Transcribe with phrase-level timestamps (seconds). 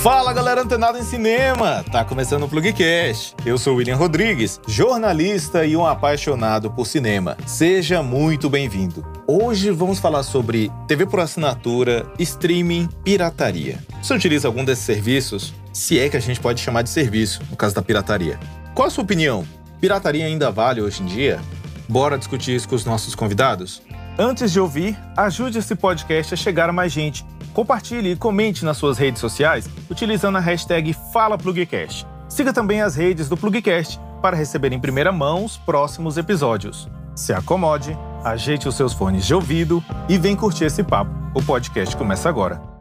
[0.00, 1.84] Fala galera antenada em cinema!
[1.90, 3.34] Tá começando o Plugcast.
[3.44, 7.36] Eu sou William Rodrigues, jornalista e um apaixonado por cinema.
[7.44, 9.04] Seja muito bem-vindo.
[9.26, 13.80] Hoje vamos falar sobre TV por assinatura, streaming, pirataria.
[14.00, 15.52] Você utiliza algum desses serviços?
[15.72, 18.38] Se é que a gente pode chamar de serviço, no caso da pirataria.
[18.74, 19.44] Qual a sua opinião?
[19.80, 21.40] Pirataria ainda vale hoje em dia?
[21.88, 23.82] Bora discutir isso com os nossos convidados?
[24.18, 27.24] Antes de ouvir, ajude esse podcast a chegar a mais gente.
[27.52, 32.06] Compartilhe e comente nas suas redes sociais utilizando a hashtag FalaPlugcast.
[32.28, 36.88] Siga também as redes do Plugcast para receber em primeira mão os próximos episódios.
[37.14, 41.10] Se acomode, ajeite os seus fones de ouvido e vem curtir esse papo.
[41.34, 42.71] O podcast começa agora.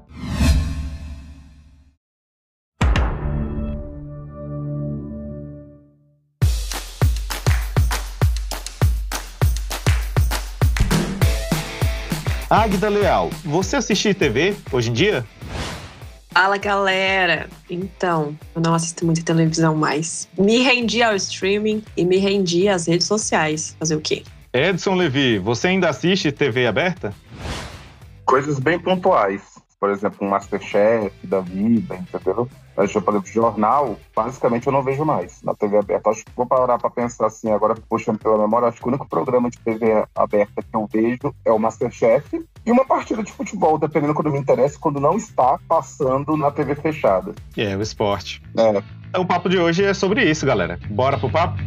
[12.52, 15.26] Águida Leal, você assiste TV hoje em dia?
[16.34, 17.48] Fala galera!
[17.70, 20.28] Então, eu não assisto muita televisão mais.
[20.38, 23.74] Me rendi ao streaming e me rendi às redes sociais.
[23.80, 24.24] Fazer o quê?
[24.52, 27.14] Edson Levi, você ainda assiste TV aberta?
[28.26, 29.51] Coisas bem pontuais.
[29.82, 32.48] Por exemplo, um Masterchef da vida, entendeu?
[32.78, 36.12] Mas, por exemplo, jornal, basicamente eu não vejo mais na TV aberta.
[36.12, 39.10] Acho que vou parar para pensar assim, agora puxando pela memória, acho que o único
[39.10, 43.80] programa de TV aberta que eu vejo é o Masterchef e uma partida de futebol,
[43.80, 47.34] dependendo quando me interessa, quando não está passando na TV fechada.
[47.58, 48.40] É, o esporte.
[48.56, 49.18] É.
[49.20, 50.80] O papo de hoje é sobre isso, galera.
[50.92, 51.58] Bora pro papo?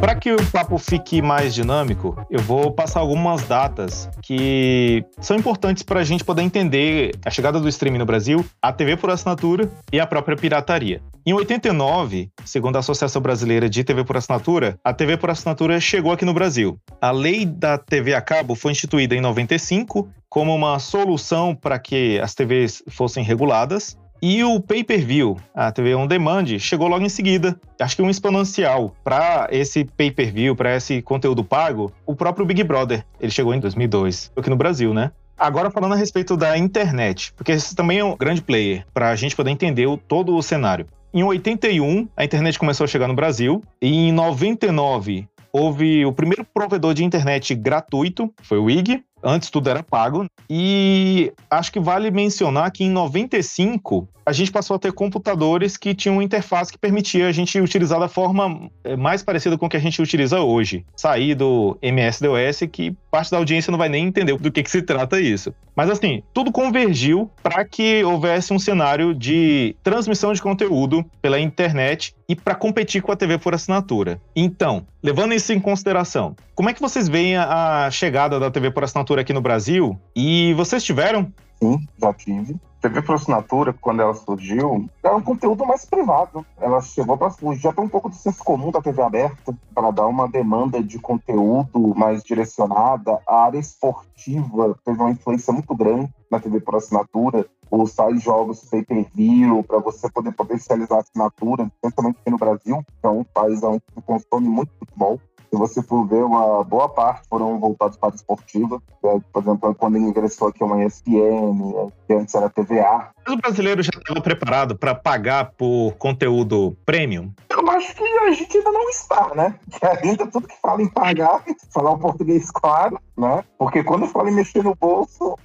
[0.00, 5.82] Para que o papo fique mais dinâmico, eu vou passar algumas datas que são importantes
[5.82, 9.70] para a gente poder entender a chegada do streaming no Brasil, a TV por assinatura
[9.92, 11.02] e a própria pirataria.
[11.26, 16.12] Em 89, segundo a Associação Brasileira de TV por Assinatura, a TV por assinatura chegou
[16.12, 16.78] aqui no Brasil.
[16.98, 22.18] A lei da TV a cabo foi instituída em 95 como uma solução para que
[22.20, 27.58] as TVs fossem reguladas e o pay-per-view, a TV on demand, chegou logo em seguida.
[27.80, 33.04] Acho que um exponencial para esse pay-per-view, para esse conteúdo pago, o próprio Big Brother.
[33.20, 35.10] Ele chegou em 2002, aqui no Brasil, né?
[35.38, 39.16] Agora falando a respeito da internet, porque esse também é um grande player para a
[39.16, 40.86] gente poder entender o, todo o cenário.
[41.14, 46.44] Em 81, a internet começou a chegar no Brasil, e em 99 houve o primeiro
[46.44, 49.02] provedor de internet gratuito, foi o IG.
[49.22, 50.26] Antes tudo era pago.
[50.48, 55.94] E acho que vale mencionar que em 95 a gente passou a ter computadores que
[55.94, 59.68] tinham uma interface que permitia a gente utilizar da forma eh, mais parecida com o
[59.68, 60.84] que a gente utiliza hoje.
[60.94, 64.82] Sair do MS-DOS, que parte da audiência não vai nem entender do que, que se
[64.82, 65.52] trata isso.
[65.74, 72.14] Mas assim, tudo convergiu para que houvesse um cenário de transmissão de conteúdo pela internet
[72.30, 74.22] e para competir com a TV por assinatura.
[74.36, 78.84] Então, levando isso em consideração, como é que vocês veem a chegada da TV por
[78.84, 79.98] assinatura aqui no Brasil?
[80.14, 81.32] E vocês tiveram?
[81.60, 82.56] Sim, já tive.
[82.80, 86.46] TV por assinatura, quando ela surgiu, era um conteúdo mais privado.
[86.60, 90.06] Ela chegou para fugir até um pouco do senso comum da TV aberta, para dar
[90.06, 93.18] uma demanda de conteúdo mais direcionada.
[93.26, 97.46] A área esportiva teve uma influência muito grande na TV por assinatura.
[97.70, 103.06] Os tais jogos pay-per-view, para você poder potencializar a assinatura, principalmente aqui no Brasil, que
[103.06, 105.20] é um país onde se consome muito futebol.
[105.50, 108.80] Se você for ver, uma boa parte foram voltados para a esportiva.
[109.04, 113.10] É, por exemplo, quando ingressou aqui uma ESPN, que antes era TVA.
[113.26, 117.32] Mas o brasileiro já estava preparado para pagar por conteúdo premium?
[117.50, 119.54] Eu acho que a gente ainda não está, né?
[119.72, 121.42] Que ainda tudo que fala em pagar,
[121.74, 123.42] falar o português claro, né?
[123.58, 125.36] Porque quando fala em mexer no bolso,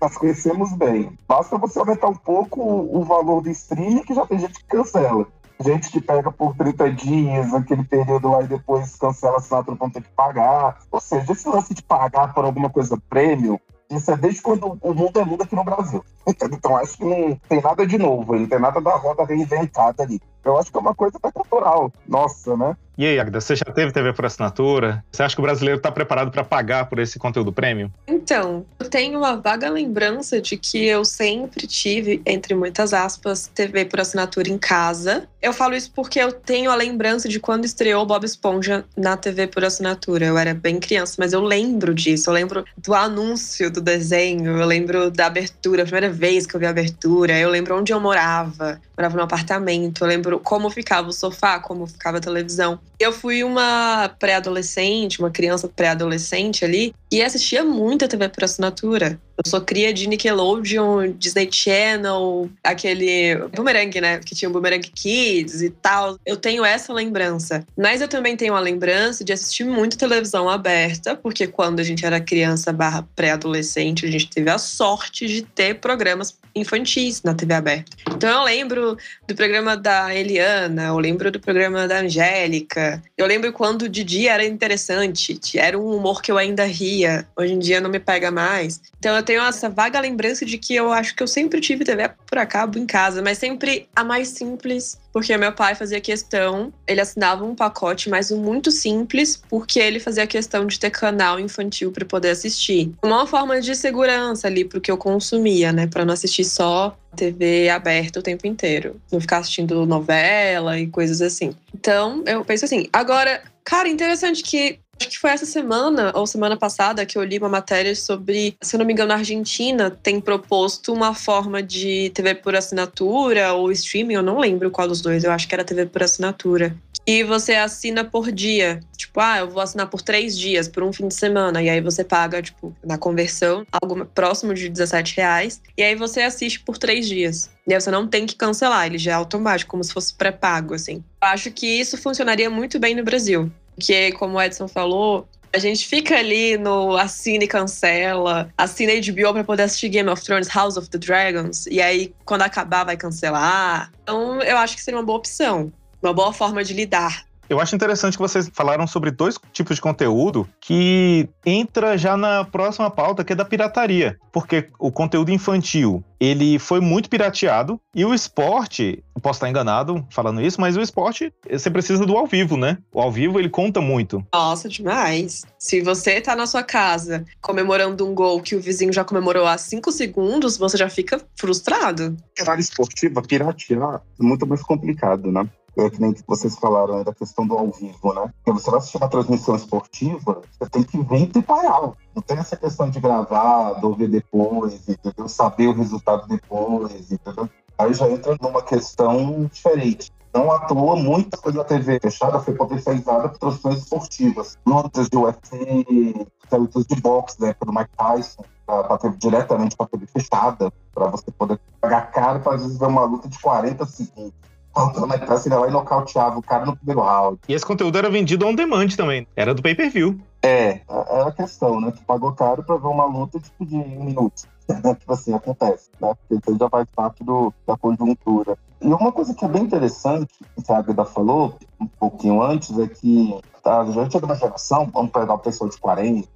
[0.00, 1.16] nós conhecemos bem.
[1.26, 5.26] Basta você aumentar um pouco o valor do streaming que já tem gente que cancela
[5.60, 9.86] gente que pega por 30 dias, aquele período lá e depois cancela a assinatura para
[9.86, 10.78] não ter que pagar.
[10.90, 14.94] Ou seja, esse lance de pagar por alguma coisa prêmio, isso é desde quando o
[14.94, 16.04] mundo é mundo aqui no Brasil.
[16.26, 20.20] Então acho que não tem nada de novo, não tem nada da roda reinventada ali.
[20.44, 22.76] Eu acho que é uma coisa até cultural, nossa, né?
[22.98, 25.04] E aí, Agda, você já teve TV por assinatura?
[25.12, 27.90] Você acha que o brasileiro está preparado para pagar por esse conteúdo premium?
[28.06, 33.84] Então, eu tenho uma vaga lembrança de que eu sempre tive, entre muitas aspas, TV
[33.84, 35.28] por assinatura em casa.
[35.42, 39.46] Eu falo isso porque eu tenho a lembrança de quando estreou Bob Esponja na TV
[39.46, 40.24] por assinatura.
[40.24, 42.30] Eu era bem criança, mas eu lembro disso.
[42.30, 46.60] Eu lembro do anúncio do desenho, eu lembro da abertura, a primeira vez que eu
[46.60, 48.80] vi a abertura, eu lembro onde eu morava.
[48.96, 52.80] Morava num apartamento, eu lembro como ficava o sofá, como ficava a televisão.
[52.98, 59.20] Eu fui uma pré-adolescente, uma criança pré-adolescente ali, e assistia muita TV por assinatura.
[59.36, 64.18] Eu sou cria de Nickelodeon, Disney Channel, aquele Boomerang, né?
[64.18, 66.18] Que tinha o Boomerang Kids e tal.
[66.24, 67.66] Eu tenho essa lembrança.
[67.76, 72.06] Mas eu também tenho a lembrança de assistir muito televisão aberta, porque quando a gente
[72.06, 77.54] era criança barra pré-adolescente, a gente teve a sorte de ter programas infantis na TV
[77.54, 77.96] aberta.
[78.10, 78.96] Então eu lembro
[79.28, 83.02] do programa da Eliana, eu lembro do programa da Angélica.
[83.16, 87.26] Eu lembro quando de dia era interessante, era um humor que eu ainda ria.
[87.36, 88.80] Hoje em dia não me pega mais.
[88.98, 92.08] Então eu tenho essa vaga lembrança de que eu acho que eu sempre tive TV
[92.26, 97.00] por acabo em casa, mas sempre a mais simples, porque meu pai fazia questão, ele
[97.00, 101.92] assinava um pacote, mas um muito simples, porque ele fazia questão de ter canal infantil
[101.92, 102.92] para poder assistir.
[103.02, 107.68] Uma forma de segurança ali pro que eu consumia, né, para não assistir só TV
[107.68, 111.54] aberta o tempo inteiro, não ficar assistindo novela e coisas assim.
[111.74, 116.56] Então, eu penso assim, agora, cara, interessante que Acho que foi essa semana ou semana
[116.56, 120.20] passada que eu li uma matéria sobre, se eu não me engano, a Argentina tem
[120.20, 125.22] proposto uma forma de TV por assinatura ou streaming, eu não lembro qual dos dois,
[125.22, 126.74] eu acho que era TV por assinatura.
[127.06, 128.80] E você assina por dia.
[128.96, 131.62] Tipo, ah, eu vou assinar por três dias, por um fim de semana.
[131.62, 135.60] E aí você paga, tipo, na conversão, algo próximo de 17 reais.
[135.78, 137.48] E aí você assiste por três dias.
[137.64, 140.74] E aí você não tem que cancelar, ele já é automático, como se fosse pré-pago,
[140.74, 141.04] assim.
[141.22, 145.58] Eu acho que isso funcionaria muito bem no Brasil que, como o Edson falou, a
[145.58, 150.48] gente fica ali no assina e cancela, assina HBO para poder assistir Game of Thrones,
[150.48, 153.90] House of the Dragons, e aí quando acabar vai cancelar.
[154.02, 157.74] Então eu acho que seria uma boa opção, uma boa forma de lidar eu acho
[157.74, 163.24] interessante que vocês falaram sobre dois tipos de conteúdo que entra já na próxima pauta,
[163.24, 164.18] que é da pirataria.
[164.32, 170.40] Porque o conteúdo infantil, ele foi muito pirateado e o esporte, posso estar enganado falando
[170.40, 172.78] isso, mas o esporte, você precisa do ao vivo, né?
[172.92, 174.24] O ao vivo, ele conta muito.
[174.32, 175.44] Nossa, demais.
[175.58, 179.58] Se você tá na sua casa comemorando um gol que o vizinho já comemorou há
[179.58, 182.16] cinco segundos, você já fica frustrado.
[182.46, 185.48] Área esportiva, piratear, é muito mais complicado, né?
[185.76, 188.32] É que nem vocês falaram da questão do ao vivo, né?
[188.36, 190.96] Porque você vai assistir uma transmissão esportiva, você tem que
[191.26, 191.96] tempo real.
[192.14, 195.28] Não tem essa questão de gravar, de ouvir depois, entendeu?
[195.28, 197.48] Saber o resultado depois, entendeu?
[197.78, 200.10] Aí já entra numa questão diferente.
[200.32, 204.58] Não à toa, muita coisa TV fechada foi potencializada por transmissões esportivas.
[204.66, 210.06] Lutas de UFC, lutas de boxe, né, do Mike Tyson, para ter diretamente para TV
[210.06, 214.46] fechada, para você poder pagar caro para às vezes ver uma luta de 40 segundos
[214.76, 217.38] faltando a classe, ele vai e nocauteava o cara no primeiro round.
[217.48, 219.26] E esse conteúdo era vendido on demand também.
[219.34, 220.20] Era do pay-per-view.
[220.42, 221.90] É, é a questão, né?
[221.90, 224.42] Tu pagou caro pra ver uma luta tipo de um minuto.
[224.68, 226.14] tipo assim, acontece, né?
[226.14, 228.58] Porque isso já faz parte do, da conjuntura.
[228.82, 230.28] E uma coisa que é bem interessante,
[230.62, 233.34] que a Agueda falou um pouquinho antes, é que
[233.64, 236.28] a gente é de uma geração, vamos pegar o pessoal de 40,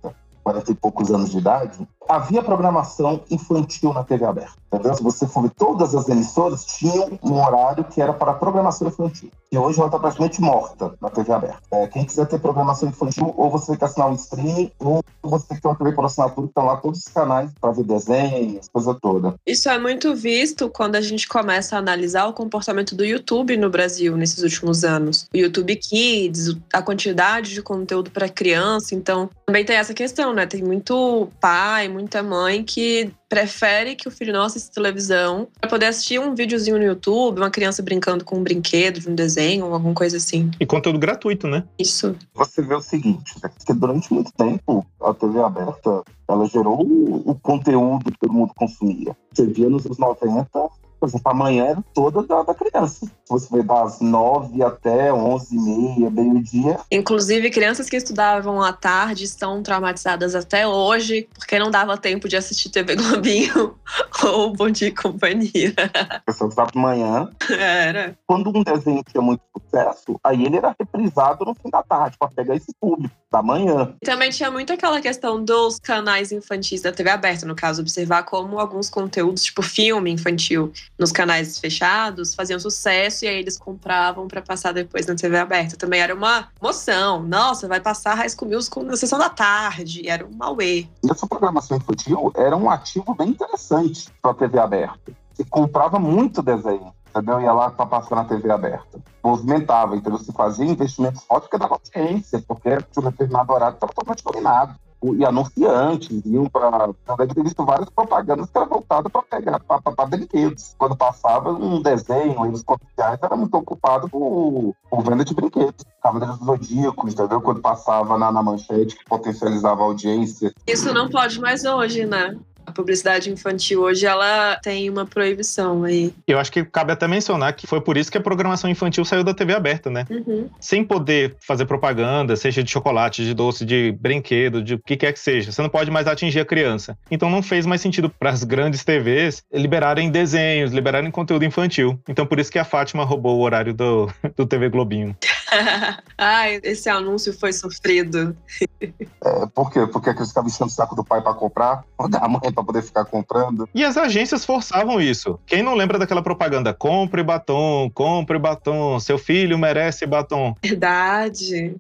[0.43, 4.61] 40 e poucos anos de idade, havia programação infantil na TV aberta.
[4.73, 4.95] Entendeu?
[4.95, 9.31] Se você for ver, todas as emissoras tinham um horário que era para programação infantil.
[9.51, 11.61] E hoje ela está praticamente morta na TV aberta.
[11.73, 15.49] É, quem quiser ter programação infantil, ou você tem que assinar um streaming, ou você
[15.49, 17.83] tem que ter uma TV por assinatura, que estão lá todos os canais para ver
[17.83, 19.35] desenhos, coisa toda.
[19.45, 23.69] Isso é muito visto quando a gente começa a analisar o comportamento do YouTube no
[23.69, 25.27] Brasil nesses últimos anos.
[25.35, 28.95] O YouTube Kids, a quantidade de conteúdo para criança.
[28.95, 30.47] Então, também tem essa questão, né?
[30.47, 35.87] Tem muito pai, muita mãe que prefere que o filho não assista televisão para poder
[35.87, 39.75] assistir um videozinho no YouTube, uma criança brincando com um brinquedo de um desenho ou
[39.75, 40.51] alguma coisa assim.
[40.59, 41.65] E conteúdo gratuito, né?
[41.79, 42.17] Isso.
[42.35, 43.51] Você vê o seguinte, né?
[43.65, 49.17] que durante muito tempo a TV aberta ela gerou o conteúdo que todo mundo consumia.
[49.33, 50.71] Você via nos anos 90
[51.01, 53.07] por exemplo, amanhã era toda da, da criança.
[53.07, 56.79] Se você ver das nove até onze e meia, meio-dia.
[56.93, 62.37] Inclusive, crianças que estudavam à tarde estão traumatizadas até hoje, porque não dava tempo de
[62.37, 63.75] assistir TV Globinho
[64.25, 65.75] ou Bom Dia e Companhia.
[66.11, 67.31] A pessoa estava de manhã.
[67.49, 68.17] Era.
[68.27, 72.29] Quando um desenho tinha muito sucesso, aí ele era reprisado no fim da tarde, para
[72.29, 73.95] pegar esse público da manhã.
[74.05, 78.59] Também tinha muito aquela questão dos canais infantis da TV aberta, no caso, observar como
[78.59, 84.43] alguns conteúdos, tipo filme infantil, nos canais fechados faziam sucesso e aí eles compravam para
[84.43, 85.75] passar depois na TV aberta.
[85.75, 87.23] Também era uma emoção.
[87.23, 90.07] Nossa, vai passar High School Musical na sessão da tarde.
[90.07, 90.87] Era um Mauê.
[91.11, 95.13] Essa programação infantil era um ativo bem interessante para a TV aberta.
[95.33, 97.41] Você comprava muito desenho entendeu?
[97.41, 99.01] Ia lá para passar na TV aberta.
[99.25, 104.23] Movimentava, então você fazia investimentos fortes porque dava audiência, porque tinha um determinado horário totalmente
[104.23, 104.77] dominado.
[105.03, 106.91] E anunciantes iam para.
[107.17, 110.75] Deve ter visto várias propagandas que eram voltadas para pegar para brinquedos.
[110.79, 115.85] Quando passava um desenho, os comerciais era muito ocupado por, por venda de brinquedos.
[116.03, 117.41] Cavaleiros do Zodíaco, entendeu?
[117.41, 120.53] Quando passava na, na manchete que potencializava a audiência.
[120.67, 122.37] Isso não pode mais hoje, né?
[122.67, 126.13] A publicidade infantil hoje ela tem uma proibição aí.
[126.27, 129.25] Eu acho que cabe até mencionar que foi por isso que a programação infantil saiu
[129.25, 130.07] da TV aberta, né?
[130.11, 130.49] Uhum.
[130.61, 135.13] Sem poder fazer propaganda, seja de chocolate, de doce, de brinquedo, de o que quer
[135.13, 135.53] que seja.
[135.53, 136.97] Você não pode mais atingir a criança.
[137.11, 141.99] Então não fez mais sentido para as grandes TVs liberarem desenhos, liberarem conteúdo infantil.
[142.09, 145.17] Então por isso que a Fátima roubou o horário do, do TV Globinho.
[146.17, 148.37] Ai, esse anúncio foi sofrido.
[148.81, 149.87] É, por quê?
[149.87, 152.83] Porque eles ficavam enchendo o saco do pai para comprar, ou da mãe para poder
[152.83, 153.69] ficar comprando.
[153.75, 155.39] E as agências forçavam isso.
[155.47, 156.73] Quem não lembra daquela propaganda?
[156.73, 160.55] Compre batom, compre batom, seu filho merece batom.
[160.63, 161.77] Verdade.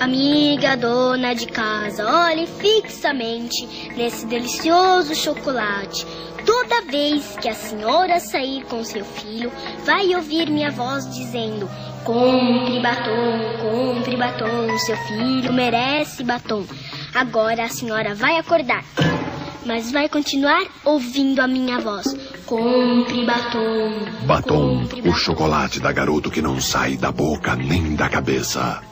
[0.00, 6.04] Amiga dona de casa, olhe fixamente nesse delicioso chocolate.
[6.44, 9.50] Toda vez que a senhora sair com seu filho,
[9.84, 11.70] vai ouvir minha voz dizendo:
[12.04, 16.66] Compre batom, compre batom, seu filho merece batom.
[17.14, 18.84] Agora a senhora vai acordar,
[19.64, 22.14] mas vai continuar ouvindo a minha voz.
[22.44, 24.26] Compre batom.
[24.26, 28.82] Batom, compre o chocolate da garoto que não sai da boca nem da cabeça.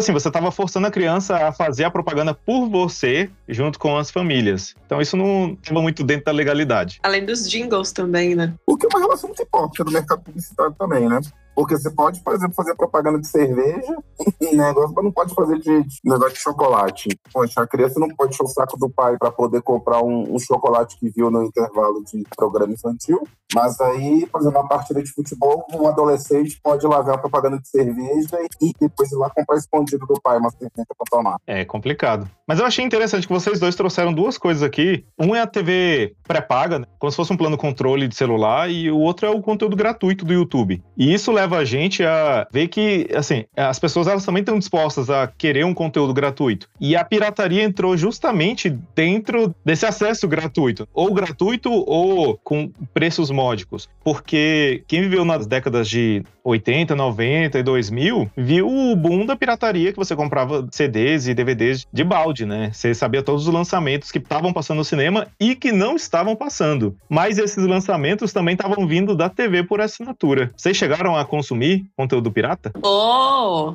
[0.00, 4.10] Assim, você estava forçando a criança a fazer a propaganda por você, junto com as
[4.10, 4.74] famílias.
[4.86, 6.98] Então isso não estava muito dentro da legalidade.
[7.02, 8.54] Além dos jingles também, né?
[8.66, 11.20] O que é uma relação muito hipócrita do mercado publicitário também, né?
[11.60, 13.94] Porque você pode, por exemplo, fazer propaganda de cerveja
[14.40, 17.08] e negócio, mas não pode fazer de, de negócio de chocolate.
[17.30, 20.38] Poxa, a criança não pode encher o saco do pai para poder comprar um, um,
[20.38, 23.22] chocolate que viu no intervalo de programa infantil.
[23.54, 27.58] Mas aí, por exemplo, na partida de futebol, um adolescente pode lá ver a propaganda
[27.58, 31.36] de cerveja e depois ir lá comprar escondido do pai uma cerveja para tomar.
[31.46, 32.26] É complicado.
[32.48, 35.04] Mas eu achei interessante que vocês dois trouxeram duas coisas aqui.
[35.18, 36.86] Um é a TV pré-paga, né?
[36.98, 40.24] como se fosse um plano controle de celular, e o outro é o conteúdo gratuito
[40.24, 40.82] do YouTube.
[40.96, 45.10] E isso leva a gente a ver que, assim, as pessoas elas também estão dispostas
[45.10, 46.68] a querer um conteúdo gratuito.
[46.80, 53.88] E a pirataria entrou justamente dentro desse acesso gratuito, ou gratuito ou com preços módicos.
[54.02, 59.92] Porque quem viveu nas décadas de 80, 90 e 2000 viu o boom da pirataria
[59.92, 62.70] que você comprava CDs e DVDs de balde, né?
[62.72, 66.96] Você sabia todos os lançamentos que estavam passando no cinema e que não estavam passando.
[67.08, 70.50] Mas esses lançamentos também estavam vindo da TV por assinatura.
[70.56, 72.72] Vocês chegaram a consumir conteúdo pirata?
[72.82, 73.74] Oh!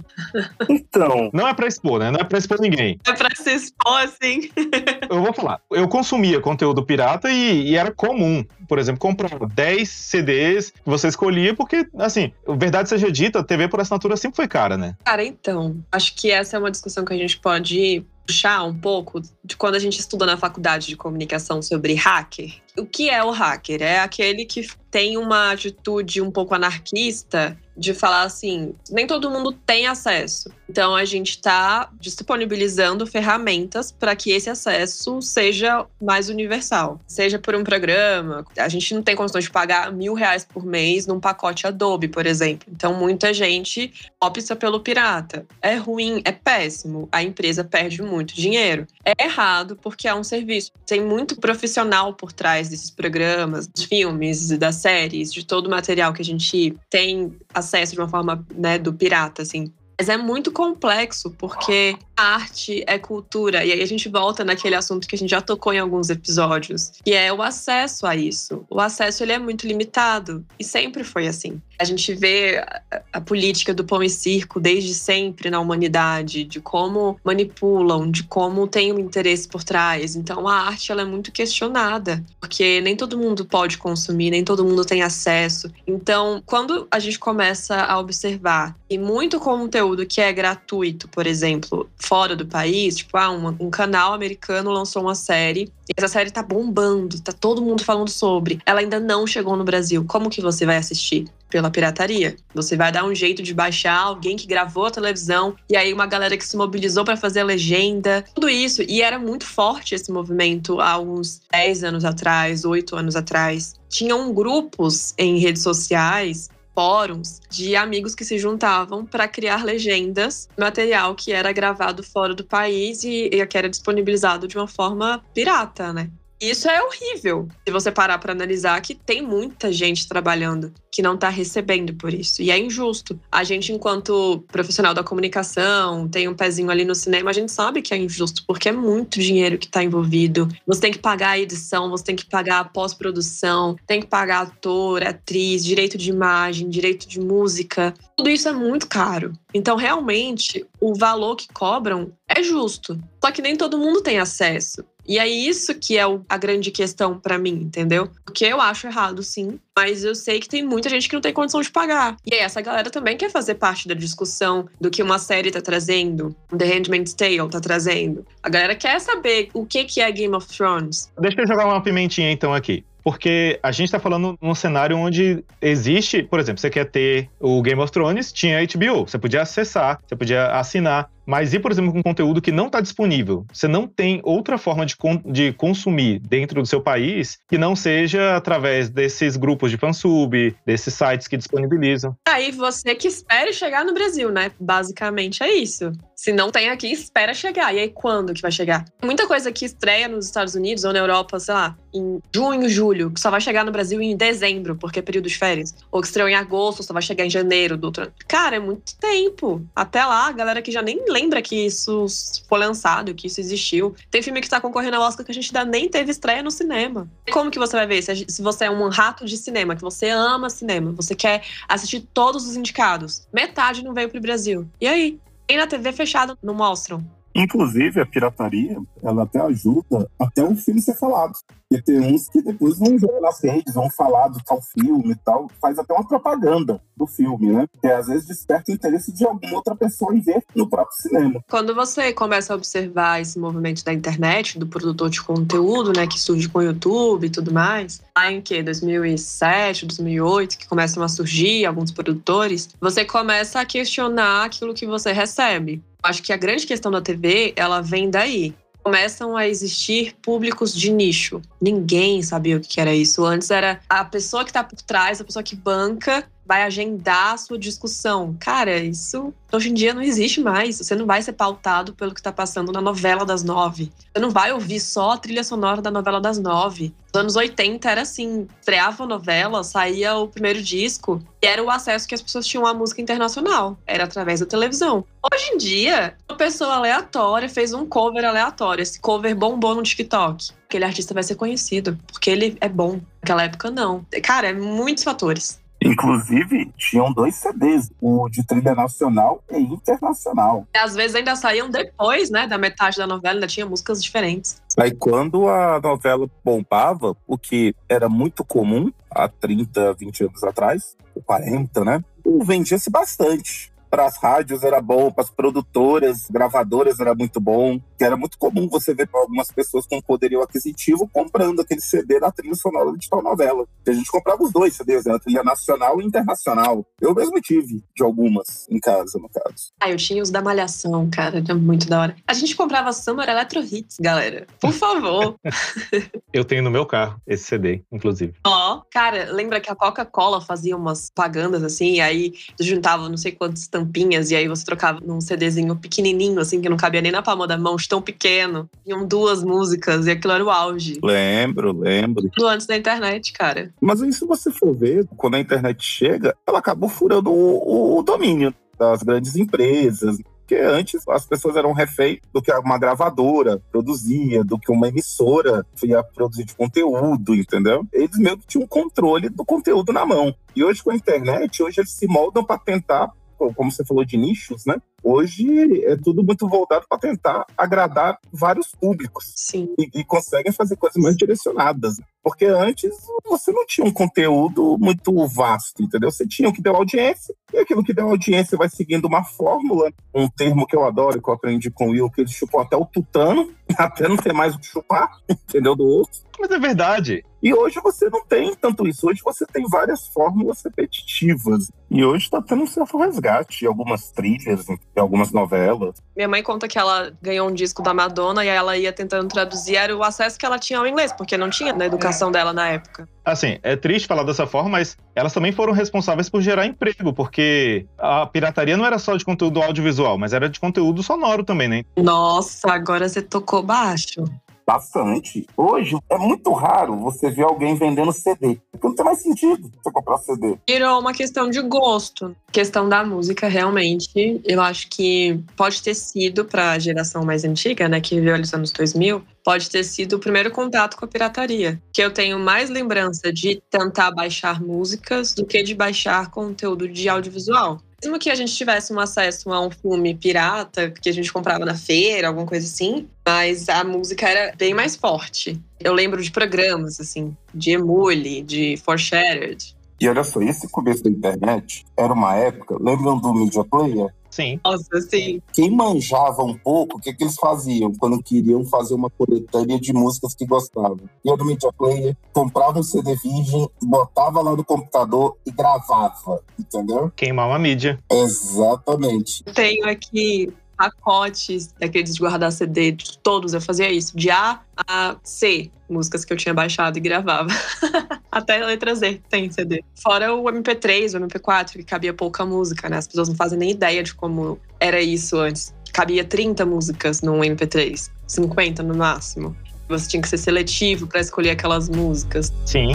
[0.70, 1.30] Então.
[1.34, 2.12] Não é pra expor, né?
[2.12, 3.00] Não é pra expor ninguém.
[3.08, 4.52] É pra se expor, assim.
[5.10, 5.62] eu vou falar.
[5.72, 8.44] Eu consumia conteúdo pirata e, e era comum.
[8.68, 13.68] Por exemplo, comprar 10 CDs que você escolhia, porque, assim, verdade seja dita, a TV
[13.68, 14.96] por assinatura sempre foi cara, né?
[15.06, 19.22] Cara, então, acho que essa é uma discussão que a gente pode puxar um pouco
[19.44, 22.65] de quando a gente estuda na faculdade de comunicação sobre hacker.
[22.78, 23.82] O que é o hacker?
[23.82, 29.52] É aquele que tem uma atitude um pouco anarquista de falar assim: nem todo mundo
[29.52, 30.50] tem acesso.
[30.70, 37.00] Então a gente está disponibilizando ferramentas para que esse acesso seja mais universal.
[37.06, 38.46] Seja por um programa.
[38.58, 42.26] A gente não tem condições de pagar mil reais por mês num pacote Adobe, por
[42.26, 42.68] exemplo.
[42.72, 45.46] Então muita gente opta pelo pirata.
[45.62, 47.08] É ruim, é péssimo.
[47.12, 48.88] A empresa perde muito dinheiro.
[49.04, 50.72] É errado porque é um serviço.
[50.86, 56.14] Tem muito profissional por trás desses programas, dos filmes, das séries, de todo o material
[56.14, 59.72] que a gente tem acesso de uma forma né, do pirata, assim.
[59.98, 63.64] Mas é muito complexo, porque arte é cultura.
[63.64, 66.92] E aí a gente volta naquele assunto que a gente já tocou em alguns episódios,
[67.04, 68.66] que é o acesso a isso.
[68.70, 71.62] O acesso ele é muito limitado e sempre foi assim.
[71.80, 76.60] A gente vê a, a política do pão e circo desde sempre na humanidade, de
[76.60, 80.16] como manipulam, de como tem um interesse por trás.
[80.16, 84.64] Então a arte ela é muito questionada, porque nem todo mundo pode consumir, nem todo
[84.64, 85.72] mundo tem acesso.
[85.88, 91.90] Então, quando a gente começa a observar e muito conteúdo que é gratuito, por exemplo,
[91.98, 96.32] fora do país, tipo, ah, um, um canal americano lançou uma série e essa série
[96.32, 98.60] tá bombando, tá todo mundo falando sobre.
[98.66, 100.04] Ela ainda não chegou no Brasil.
[100.08, 101.26] Como que você vai assistir?
[101.48, 102.36] Pela pirataria.
[102.56, 106.08] Você vai dar um jeito de baixar alguém que gravou a televisão e aí uma
[106.08, 108.26] galera que se mobilizou para fazer a legenda.
[108.34, 108.82] Tudo isso.
[108.82, 113.76] E era muito forte esse movimento há uns 10 anos atrás, 8 anos atrás.
[113.88, 121.16] Tinham grupos em redes sociais fóruns de amigos que se juntavam para criar legendas, material
[121.16, 125.94] que era gravado fora do país e, e que era disponibilizado de uma forma pirata,
[125.94, 126.12] né?
[126.40, 127.48] Isso é horrível.
[127.66, 132.14] Se você parar para analisar que tem muita gente trabalhando que não tá recebendo por
[132.14, 132.42] isso.
[132.42, 133.20] E é injusto.
[133.30, 137.82] A gente, enquanto profissional da comunicação, tem um pezinho ali no cinema, a gente sabe
[137.82, 140.48] que é injusto, porque é muito dinheiro que tá envolvido.
[140.66, 144.44] Você tem que pagar a edição, você tem que pagar a pós-produção, tem que pagar
[144.44, 147.94] ator, atriz, direito de imagem, direito de música.
[148.16, 149.34] Tudo isso é muito caro.
[149.54, 152.98] Então, realmente, o valor que cobram é justo.
[153.22, 154.82] Só que nem todo mundo tem acesso.
[155.08, 158.10] E é isso que é a grande questão para mim, entendeu?
[158.24, 161.34] Porque eu acho errado, sim, mas eu sei que tem muita gente que não tem
[161.34, 162.18] condição de pagar.
[162.26, 165.62] E aí, essa galera também quer fazer parte da discussão do que uma série tá
[165.62, 168.26] trazendo, The Handmaid's Tale tá trazendo.
[168.42, 171.12] A galera quer saber o que que é Game of Thrones.
[171.20, 172.84] Deixa eu jogar uma pimentinha então aqui.
[173.06, 177.62] Porque a gente tá falando num cenário onde existe, por exemplo, você quer ter o
[177.62, 181.08] Game of Thrones, tinha HBO, você podia acessar, você podia assinar.
[181.26, 183.46] Mas e, por exemplo, com conteúdo que não está disponível?
[183.52, 187.76] Você não tem outra forma de, con de consumir dentro do seu país que não
[187.76, 192.16] seja através desses grupos de fansub, desses sites que disponibilizam.
[192.28, 194.52] Aí você que espere chegar no Brasil, né?
[194.60, 195.92] Basicamente é isso.
[196.16, 197.74] Se não tem aqui, espera chegar.
[197.74, 198.86] E aí, quando que vai chegar?
[199.04, 203.12] Muita coisa que estreia nos Estados Unidos ou na Europa, sei lá, em junho, julho,
[203.12, 205.76] que só vai chegar no Brasil em dezembro, porque é período de férias.
[205.92, 208.14] Ou que estreou em agosto, só vai chegar em janeiro do outro ano.
[208.28, 209.66] Cara, é muito tempo.
[209.76, 212.06] Até lá, a galera que já nem lembra que isso
[212.50, 213.96] foi lançado, que isso existiu.
[214.12, 216.52] Tem filme que tá concorrendo ao Oscar que a gente ainda nem teve estreia no
[216.52, 217.10] cinema.
[217.32, 218.02] Como que você vai ver?
[218.02, 222.46] Se, você é um rato de cinema, que você ama cinema, você quer assistir todos
[222.46, 224.68] os indicados, metade não veio pro Brasil.
[224.82, 225.20] E aí?
[225.48, 227.06] E na TV fechada não mostram.
[227.36, 231.34] Inclusive, a pirataria, ela até ajuda até um filme ser falado.
[231.68, 235.16] Porque tem uns que depois vão jogar nas redes, vão falar do tal filme e
[235.16, 237.68] tal, faz até uma propaganda do filme, né?
[237.82, 241.44] Que às vezes desperta o interesse de alguma outra pessoa em ver no próprio cinema.
[241.50, 246.20] Quando você começa a observar esse movimento da internet, do produtor de conteúdo, né, que
[246.20, 251.10] surge com o YouTube e tudo mais, lá em que 2007, 2008, que começam a
[251.10, 255.84] surgir alguns produtores, você começa a questionar aquilo que você recebe.
[256.06, 258.54] Acho que a grande questão da TV, ela vem daí.
[258.84, 261.42] Começam a existir públicos de nicho.
[261.60, 263.26] Ninguém sabia o que era isso.
[263.26, 267.38] Antes era a pessoa que está por trás, a pessoa que banca, vai agendar a
[267.38, 268.36] sua discussão.
[268.40, 270.78] Cara, isso hoje em dia não existe mais.
[270.78, 273.92] Você não vai ser pautado pelo que está passando na novela das nove.
[274.14, 276.94] Você não vai ouvir só a trilha sonora da novela das nove.
[277.14, 281.70] Nos anos 80 era assim: estreava a novela, saía o primeiro disco, e era o
[281.70, 283.78] acesso que as pessoas tinham à música internacional.
[283.88, 285.06] Era através da televisão.
[285.34, 288.82] Hoje em dia, uma pessoa aleatória fez um cover aleatório.
[288.82, 290.52] Esse cover bombou no TikTok.
[290.68, 293.00] Aquele artista vai ser conhecido, porque ele é bom.
[293.22, 294.06] Naquela época, não.
[294.22, 295.60] Cara, é muitos fatores.
[295.86, 300.68] Inclusive, tinham dois CDs, o de trilha nacional e internacional.
[300.74, 304.62] E às vezes ainda saíam depois, né, da metade da novela, ainda tinha músicas diferentes.
[304.78, 310.98] Aí quando a novela bombava, o que era muito comum há 30, 20 anos atrás,
[311.16, 312.04] ou 40, né?
[312.44, 317.80] Vendia-se bastante para as rádios era bom, para as produtoras, gravadoras era muito bom.
[317.98, 322.30] Que era muito comum você ver algumas pessoas com poderio aquisitivo comprando aquele CD da
[322.30, 323.66] trilha sonora de tal novela.
[323.88, 326.86] E a gente comprava os dois CDs, a trilha nacional e internacional.
[327.00, 329.72] Eu mesmo tive de algumas em casa, no caso.
[329.80, 332.16] Ah, eu tinha os da Malhação, cara, era muito da hora.
[332.28, 334.46] A gente comprava Summer Electro Hits, galera.
[334.60, 335.36] Por favor.
[336.34, 338.34] eu tenho no meu carro esse CD, inclusive.
[338.46, 343.18] Ó, oh, cara, lembra que a Coca-Cola fazia umas propagandas assim, e aí juntava não
[343.18, 347.12] sei quantos tampinhas, e aí você trocava num CDzinho pequenininho, assim, que não cabia nem
[347.12, 348.70] na palma da mão, tão pequeno.
[348.84, 351.00] Tinham duas músicas, e aquilo era o auge.
[351.04, 352.30] Lembro, lembro.
[352.36, 353.74] Do antes da internet, cara.
[353.80, 358.04] Mas aí, se você for ver, quando a internet chega, ela acabou furando o, o
[358.04, 364.44] domínio das grandes empresas, porque antes as pessoas eram refém do que uma gravadora produzia,
[364.44, 367.84] do que uma emissora ia produzir de conteúdo, entendeu?
[367.92, 370.36] Eles meio que tinham controle do conteúdo na mão.
[370.56, 374.18] E hoje com a internet, hoje eles se moldam para tentar como você falou de
[374.18, 374.76] nichos, né?
[375.04, 379.34] Hoje é tudo muito voltado para tentar agradar vários públicos.
[379.36, 379.74] Sim.
[379.78, 382.00] E, e, conseguem fazer coisas mais direcionadas.
[382.26, 382.92] Porque antes
[383.24, 386.12] você não tinha um conteúdo muito vasto, entendeu?
[386.12, 389.94] Você tinha o que deu audiência, e aquilo que deu audiência vai seguindo uma fórmula,
[390.12, 392.76] um termo que eu adoro, que eu aprendi com o Will, que ele chupou até
[392.76, 395.76] o tutano, até não ter mais o que chupar, entendeu?
[395.76, 396.26] Do outro.
[396.40, 397.24] Mas é verdade.
[397.42, 399.08] E hoje você não tem tanto isso.
[399.08, 401.72] Hoje você tem várias fórmulas repetitivas.
[401.92, 405.96] E hoje está tendo um certo resgate em algumas trilhas, em algumas novelas.
[406.16, 409.76] Minha mãe conta que ela ganhou um disco da Madonna e ela ia tentando traduzir,
[409.76, 412.68] era o acesso que ela tinha ao inglês, porque não tinha na educação dela na
[412.70, 413.08] época.
[413.24, 417.86] Assim, é triste falar dessa forma, mas elas também foram responsáveis por gerar emprego, porque
[417.98, 421.84] a pirataria não era só de conteúdo audiovisual, mas era de conteúdo sonoro também, né?
[421.98, 424.24] Nossa, agora você tocou baixo.
[424.66, 425.46] Bastante.
[425.56, 428.60] Hoje é muito raro você ver alguém vendendo CD.
[428.72, 430.58] Porque não tem mais sentido você comprar CD.
[430.68, 432.36] Virou uma questão de gosto.
[432.52, 434.42] Questão da música, realmente.
[434.44, 438.42] Eu acho que pode ter sido para a geração mais antiga, né, que viveu ali
[438.42, 441.80] nos anos 2000, pode ter sido o primeiro contato com a pirataria.
[441.94, 447.08] Que eu tenho mais lembrança de tentar baixar músicas do que de baixar conteúdo de
[447.08, 447.80] audiovisual.
[448.06, 451.66] Mesmo que a gente tivesse um acesso a um filme pirata, que a gente comprava
[451.66, 455.60] na feira, alguma coisa assim, mas a música era bem mais forte.
[455.80, 459.75] Eu lembro de programas, assim, de Emule, de Foreshared.
[460.00, 464.14] E olha só, esse começo da internet era uma época, lembram do Media Player?
[464.36, 464.60] Sim.
[464.66, 465.42] Nossa, sim.
[465.54, 469.94] Quem manjava um pouco, o que, que eles faziam quando queriam fazer uma coletânea de
[469.94, 471.00] músicas que gostavam?
[471.24, 477.10] Ia no Media Player, comprava um CD virgem, botava lá no computador e gravava, entendeu?
[477.16, 477.98] Queimar uma mídia.
[478.12, 479.42] Exatamente.
[479.46, 485.16] Tenho aqui pacotes daqueles de guardar CD, de todos eu fazia isso, de A a
[485.24, 487.50] C, músicas que eu tinha baixado e gravava.
[488.32, 489.84] Até a letra Z tem CD.
[489.96, 492.98] Fora o MP3, o MP4, que cabia pouca música, né?
[492.98, 495.74] As pessoas não fazem nem ideia de como era isso antes.
[495.94, 499.56] Cabia 30 músicas num MP3, 50 no máximo.
[499.88, 502.52] Você tinha que ser seletivo para escolher aquelas músicas.
[502.66, 502.92] Sim.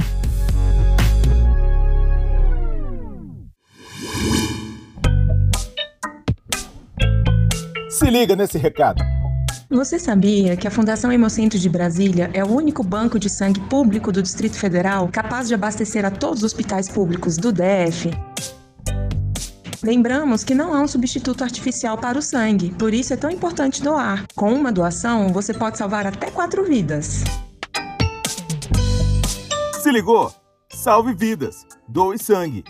[8.10, 9.04] Se liga nesse recado.
[9.70, 14.10] Você sabia que a Fundação Hemocentro de Brasília é o único banco de sangue público
[14.10, 18.10] do Distrito Federal capaz de abastecer a todos os hospitais públicos do DF?
[19.80, 23.80] Lembramos que não há um substituto artificial para o sangue, por isso é tão importante
[23.80, 24.26] doar.
[24.34, 27.22] Com uma doação, você pode salvar até quatro vidas.
[29.84, 30.34] Se ligou?
[30.68, 31.64] Salve vidas.
[31.88, 32.64] Doe sangue.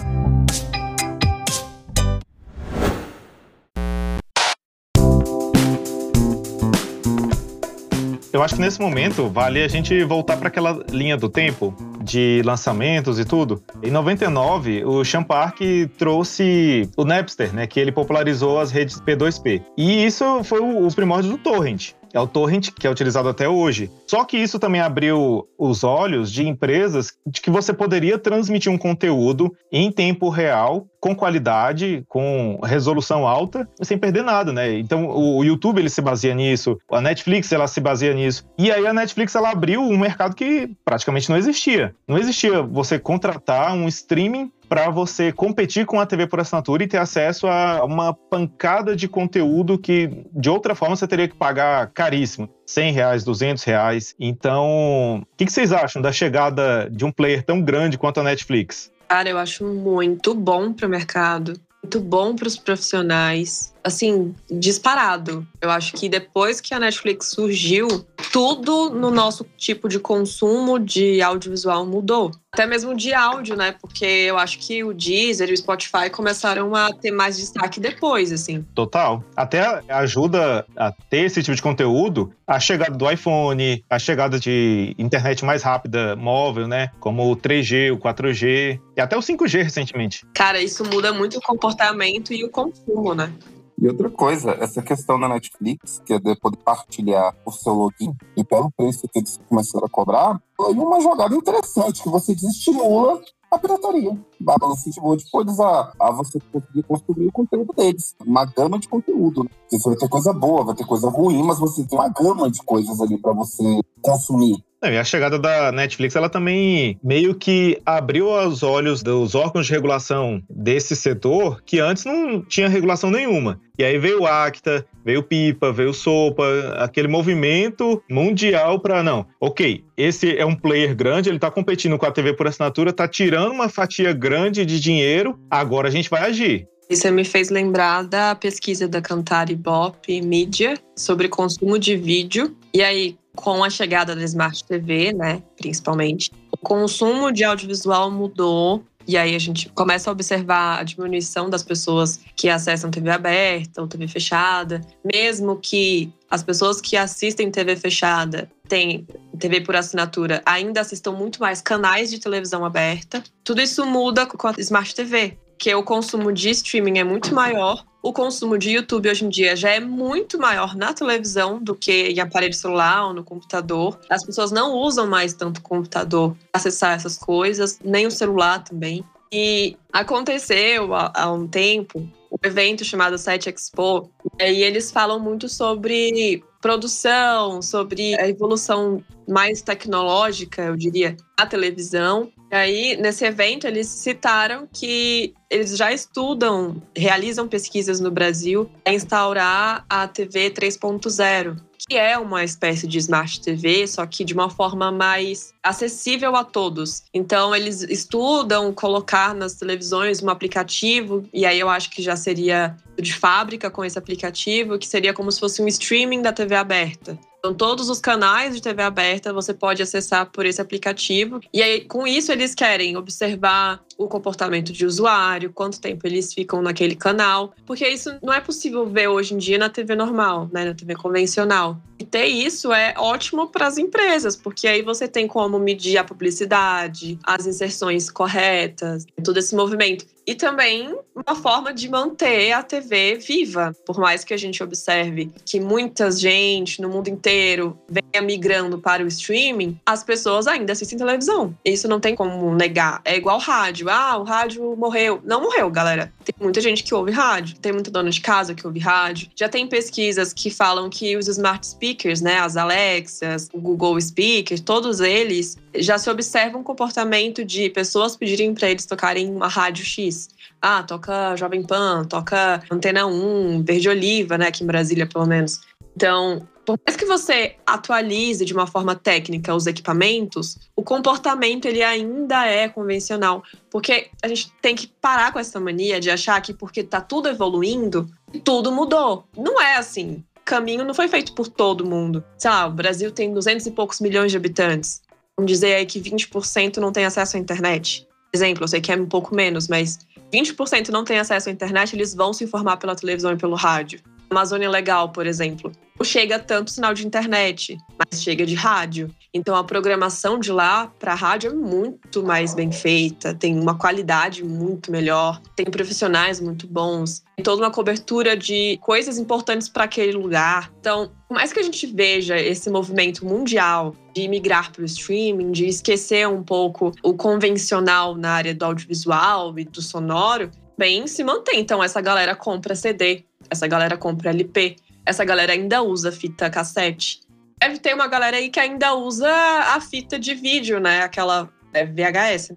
[8.40, 12.40] Eu acho que nesse momento vale a gente voltar para aquela linha do tempo de
[12.42, 13.62] lançamentos e tudo.
[13.82, 15.60] Em 99, o Sean Park
[15.98, 19.62] trouxe o Napster, né, que ele popularizou as redes P2P.
[19.76, 21.92] E isso foi o, o primórdio do torrent.
[22.12, 23.90] É o torrent que é utilizado até hoje.
[24.06, 28.78] Só que isso também abriu os olhos de empresas de que você poderia transmitir um
[28.78, 34.78] conteúdo em tempo real, com qualidade, com resolução alta, sem perder nada, né?
[34.78, 38.44] Então o YouTube ele se baseia nisso, a Netflix ela se baseia nisso.
[38.58, 41.94] E aí a Netflix ela abriu um mercado que praticamente não existia.
[42.06, 46.86] Não existia você contratar um streaming para você competir com a TV por assinatura e
[46.86, 51.88] ter acesso a uma pancada de conteúdo que de outra forma você teria que pagar
[51.88, 52.48] caríssimo.
[52.64, 54.14] 100 reais, 200 reais.
[54.20, 58.22] Então, o que, que vocês acham da chegada de um player tão grande quanto a
[58.22, 58.92] Netflix?
[59.08, 63.74] Cara, eu acho muito bom para o mercado, muito bom para os profissionais.
[63.82, 65.46] Assim, disparado.
[65.60, 67.88] Eu acho que depois que a Netflix surgiu,
[68.32, 72.30] tudo no nosso tipo de consumo de audiovisual mudou.
[72.52, 73.76] Até mesmo de áudio, né?
[73.80, 78.32] Porque eu acho que o Deezer e o Spotify começaram a ter mais destaque depois,
[78.32, 78.64] assim.
[78.74, 79.22] Total.
[79.36, 84.94] Até ajuda a ter esse tipo de conteúdo a chegada do iPhone, a chegada de
[84.98, 86.90] internet mais rápida, móvel, né?
[86.98, 90.26] Como o 3G, o 4G e até o 5G recentemente.
[90.34, 93.32] Cara, isso muda muito o comportamento e o consumo, né?
[93.80, 98.14] E outra coisa, essa questão da Netflix, que é de poder partilhar o seu login,
[98.36, 103.22] e pelo preço que eles começaram a cobrar, foi uma jogada interessante, que você desestimula
[103.50, 104.18] a pirataria.
[104.40, 108.14] Balance de depois a, a você conseguir consumir o conteúdo deles.
[108.24, 109.44] Uma gama de conteúdo.
[109.44, 109.50] Né?
[109.70, 112.62] Você vai ter coisa boa, vai ter coisa ruim, mas você tem uma gama de
[112.62, 114.56] coisas ali para você consumir.
[114.82, 119.72] e a chegada da Netflix, ela também meio que abriu os olhos dos órgãos de
[119.72, 123.60] regulação desse setor que antes não tinha regulação nenhuma.
[123.78, 126.44] E aí veio o Acta, veio Pipa, veio Sopa,
[126.78, 129.26] aquele movimento mundial para não.
[129.40, 133.08] Ok, esse é um player grande, ele tá competindo com a TV por assinatura, tá
[133.08, 134.29] tirando uma fatia grande
[134.64, 136.68] de dinheiro, agora a gente vai agir.
[136.88, 142.56] Isso me fez lembrar da pesquisa da Cantar Bop Media sobre consumo de vídeo.
[142.74, 148.84] E aí, com a chegada da Smart TV, né, principalmente, o consumo de audiovisual mudou
[149.06, 153.80] e aí a gente começa a observar a diminuição das pessoas que acessam TV aberta
[153.80, 159.06] ou TV fechada, mesmo que as pessoas que assistem TV fechada têm
[159.38, 163.22] TV por assinatura ainda assistam muito mais canais de televisão aberta.
[163.42, 167.84] Tudo isso muda com a Smart TV, que o consumo de streaming é muito maior.
[168.02, 172.08] O consumo de YouTube hoje em dia já é muito maior na televisão do que
[172.08, 173.98] em aparelho celular ou no computador.
[174.08, 178.62] As pessoas não usam mais tanto o computador para acessar essas coisas, nem o celular
[178.62, 179.04] também.
[179.32, 182.08] E aconteceu há, há um tempo
[182.42, 184.10] evento chamado Site Expo.
[184.40, 192.30] E eles falam muito sobre produção, sobre a evolução mais tecnológica, eu diria, da televisão.
[192.50, 198.92] E aí, nesse evento, eles citaram que eles já estudam, realizam pesquisas no Brasil para
[198.92, 201.56] instaurar a TV 3.0,
[201.90, 206.44] que é uma espécie de Smart TV, só que de uma forma mais acessível a
[206.44, 207.02] todos.
[207.12, 212.76] Então, eles estudam colocar nas televisões um aplicativo, e aí eu acho que já seria
[212.96, 217.18] de fábrica com esse aplicativo, que seria como se fosse um streaming da TV aberta.
[217.40, 221.40] Então, todos os canais de TV aberta você pode acessar por esse aplicativo.
[221.52, 226.62] E aí, com isso, eles querem observar o comportamento de usuário, quanto tempo eles ficam
[226.62, 230.64] naquele canal, porque isso não é possível ver hoje em dia na TV normal, né,
[230.64, 231.76] na TV convencional.
[231.98, 236.04] E ter isso é ótimo para as empresas, porque aí você tem como medir a
[236.04, 240.06] publicidade, as inserções corretas, todo esse movimento.
[240.26, 243.74] E também uma forma de manter a TV viva.
[243.84, 249.02] Por mais que a gente observe que muita gente no mundo inteiro venha migrando para
[249.02, 251.54] o streaming, as pessoas ainda assistem televisão.
[251.64, 253.02] Isso não tem como negar.
[253.04, 253.89] É igual rádio.
[253.90, 255.20] Ah, o rádio morreu.
[255.24, 256.12] Não morreu, galera.
[256.24, 257.58] Tem muita gente que ouve rádio.
[257.58, 259.28] Tem muita dona de casa que ouve rádio.
[259.34, 264.60] Já tem pesquisas que falam que os smart speakers, né, as Alexas, o Google Speaker,
[264.60, 269.84] todos eles já se observa um comportamento de pessoas pedirem para eles tocarem uma rádio
[269.84, 270.28] X.
[270.62, 275.60] Ah, toca Jovem Pan, toca Antena 1, Verde Oliva, né, aqui em Brasília, pelo menos.
[275.96, 276.46] Então,
[276.76, 282.46] por mais que você atualize de uma forma técnica os equipamentos, o comportamento ele ainda
[282.46, 286.82] é convencional, porque a gente tem que parar com essa mania de achar que porque
[286.82, 288.08] tá tudo evoluindo,
[288.44, 289.24] tudo mudou.
[289.36, 290.22] Não é assim.
[290.36, 292.24] O caminho não foi feito por todo mundo.
[292.36, 295.02] Sei lá, o Brasil tem 200 e poucos milhões de habitantes.
[295.36, 298.06] Vamos dizer aí que 20% não tem acesso à internet.
[298.32, 299.98] Exemplo, eu sei que é um pouco menos, mas
[300.32, 304.00] 20% não tem acesso à internet, eles vão se informar pela televisão e pelo rádio.
[304.30, 305.72] Amazônia Legal, por exemplo,
[306.04, 309.10] chega tanto sinal de internet, mas chega de rádio.
[309.32, 314.42] Então a programação de lá para rádio é muito mais bem feita, tem uma qualidade
[314.42, 320.12] muito melhor, tem profissionais muito bons, tem toda uma cobertura de coisas importantes para aquele
[320.12, 320.72] lugar.
[320.80, 325.52] Então, por mais que a gente veja esse movimento mundial de migrar para o streaming,
[325.52, 331.22] de esquecer um pouco o convencional na área do audiovisual e do sonoro, bem se
[331.22, 331.60] mantém.
[331.60, 334.76] Então essa galera compra CD, essa galera compra LP,
[335.10, 337.20] essa galera ainda usa fita cassete.
[337.60, 341.02] Deve ter uma galera aí que ainda usa a fita de vídeo, né?
[341.02, 342.52] Aquela é, VHS.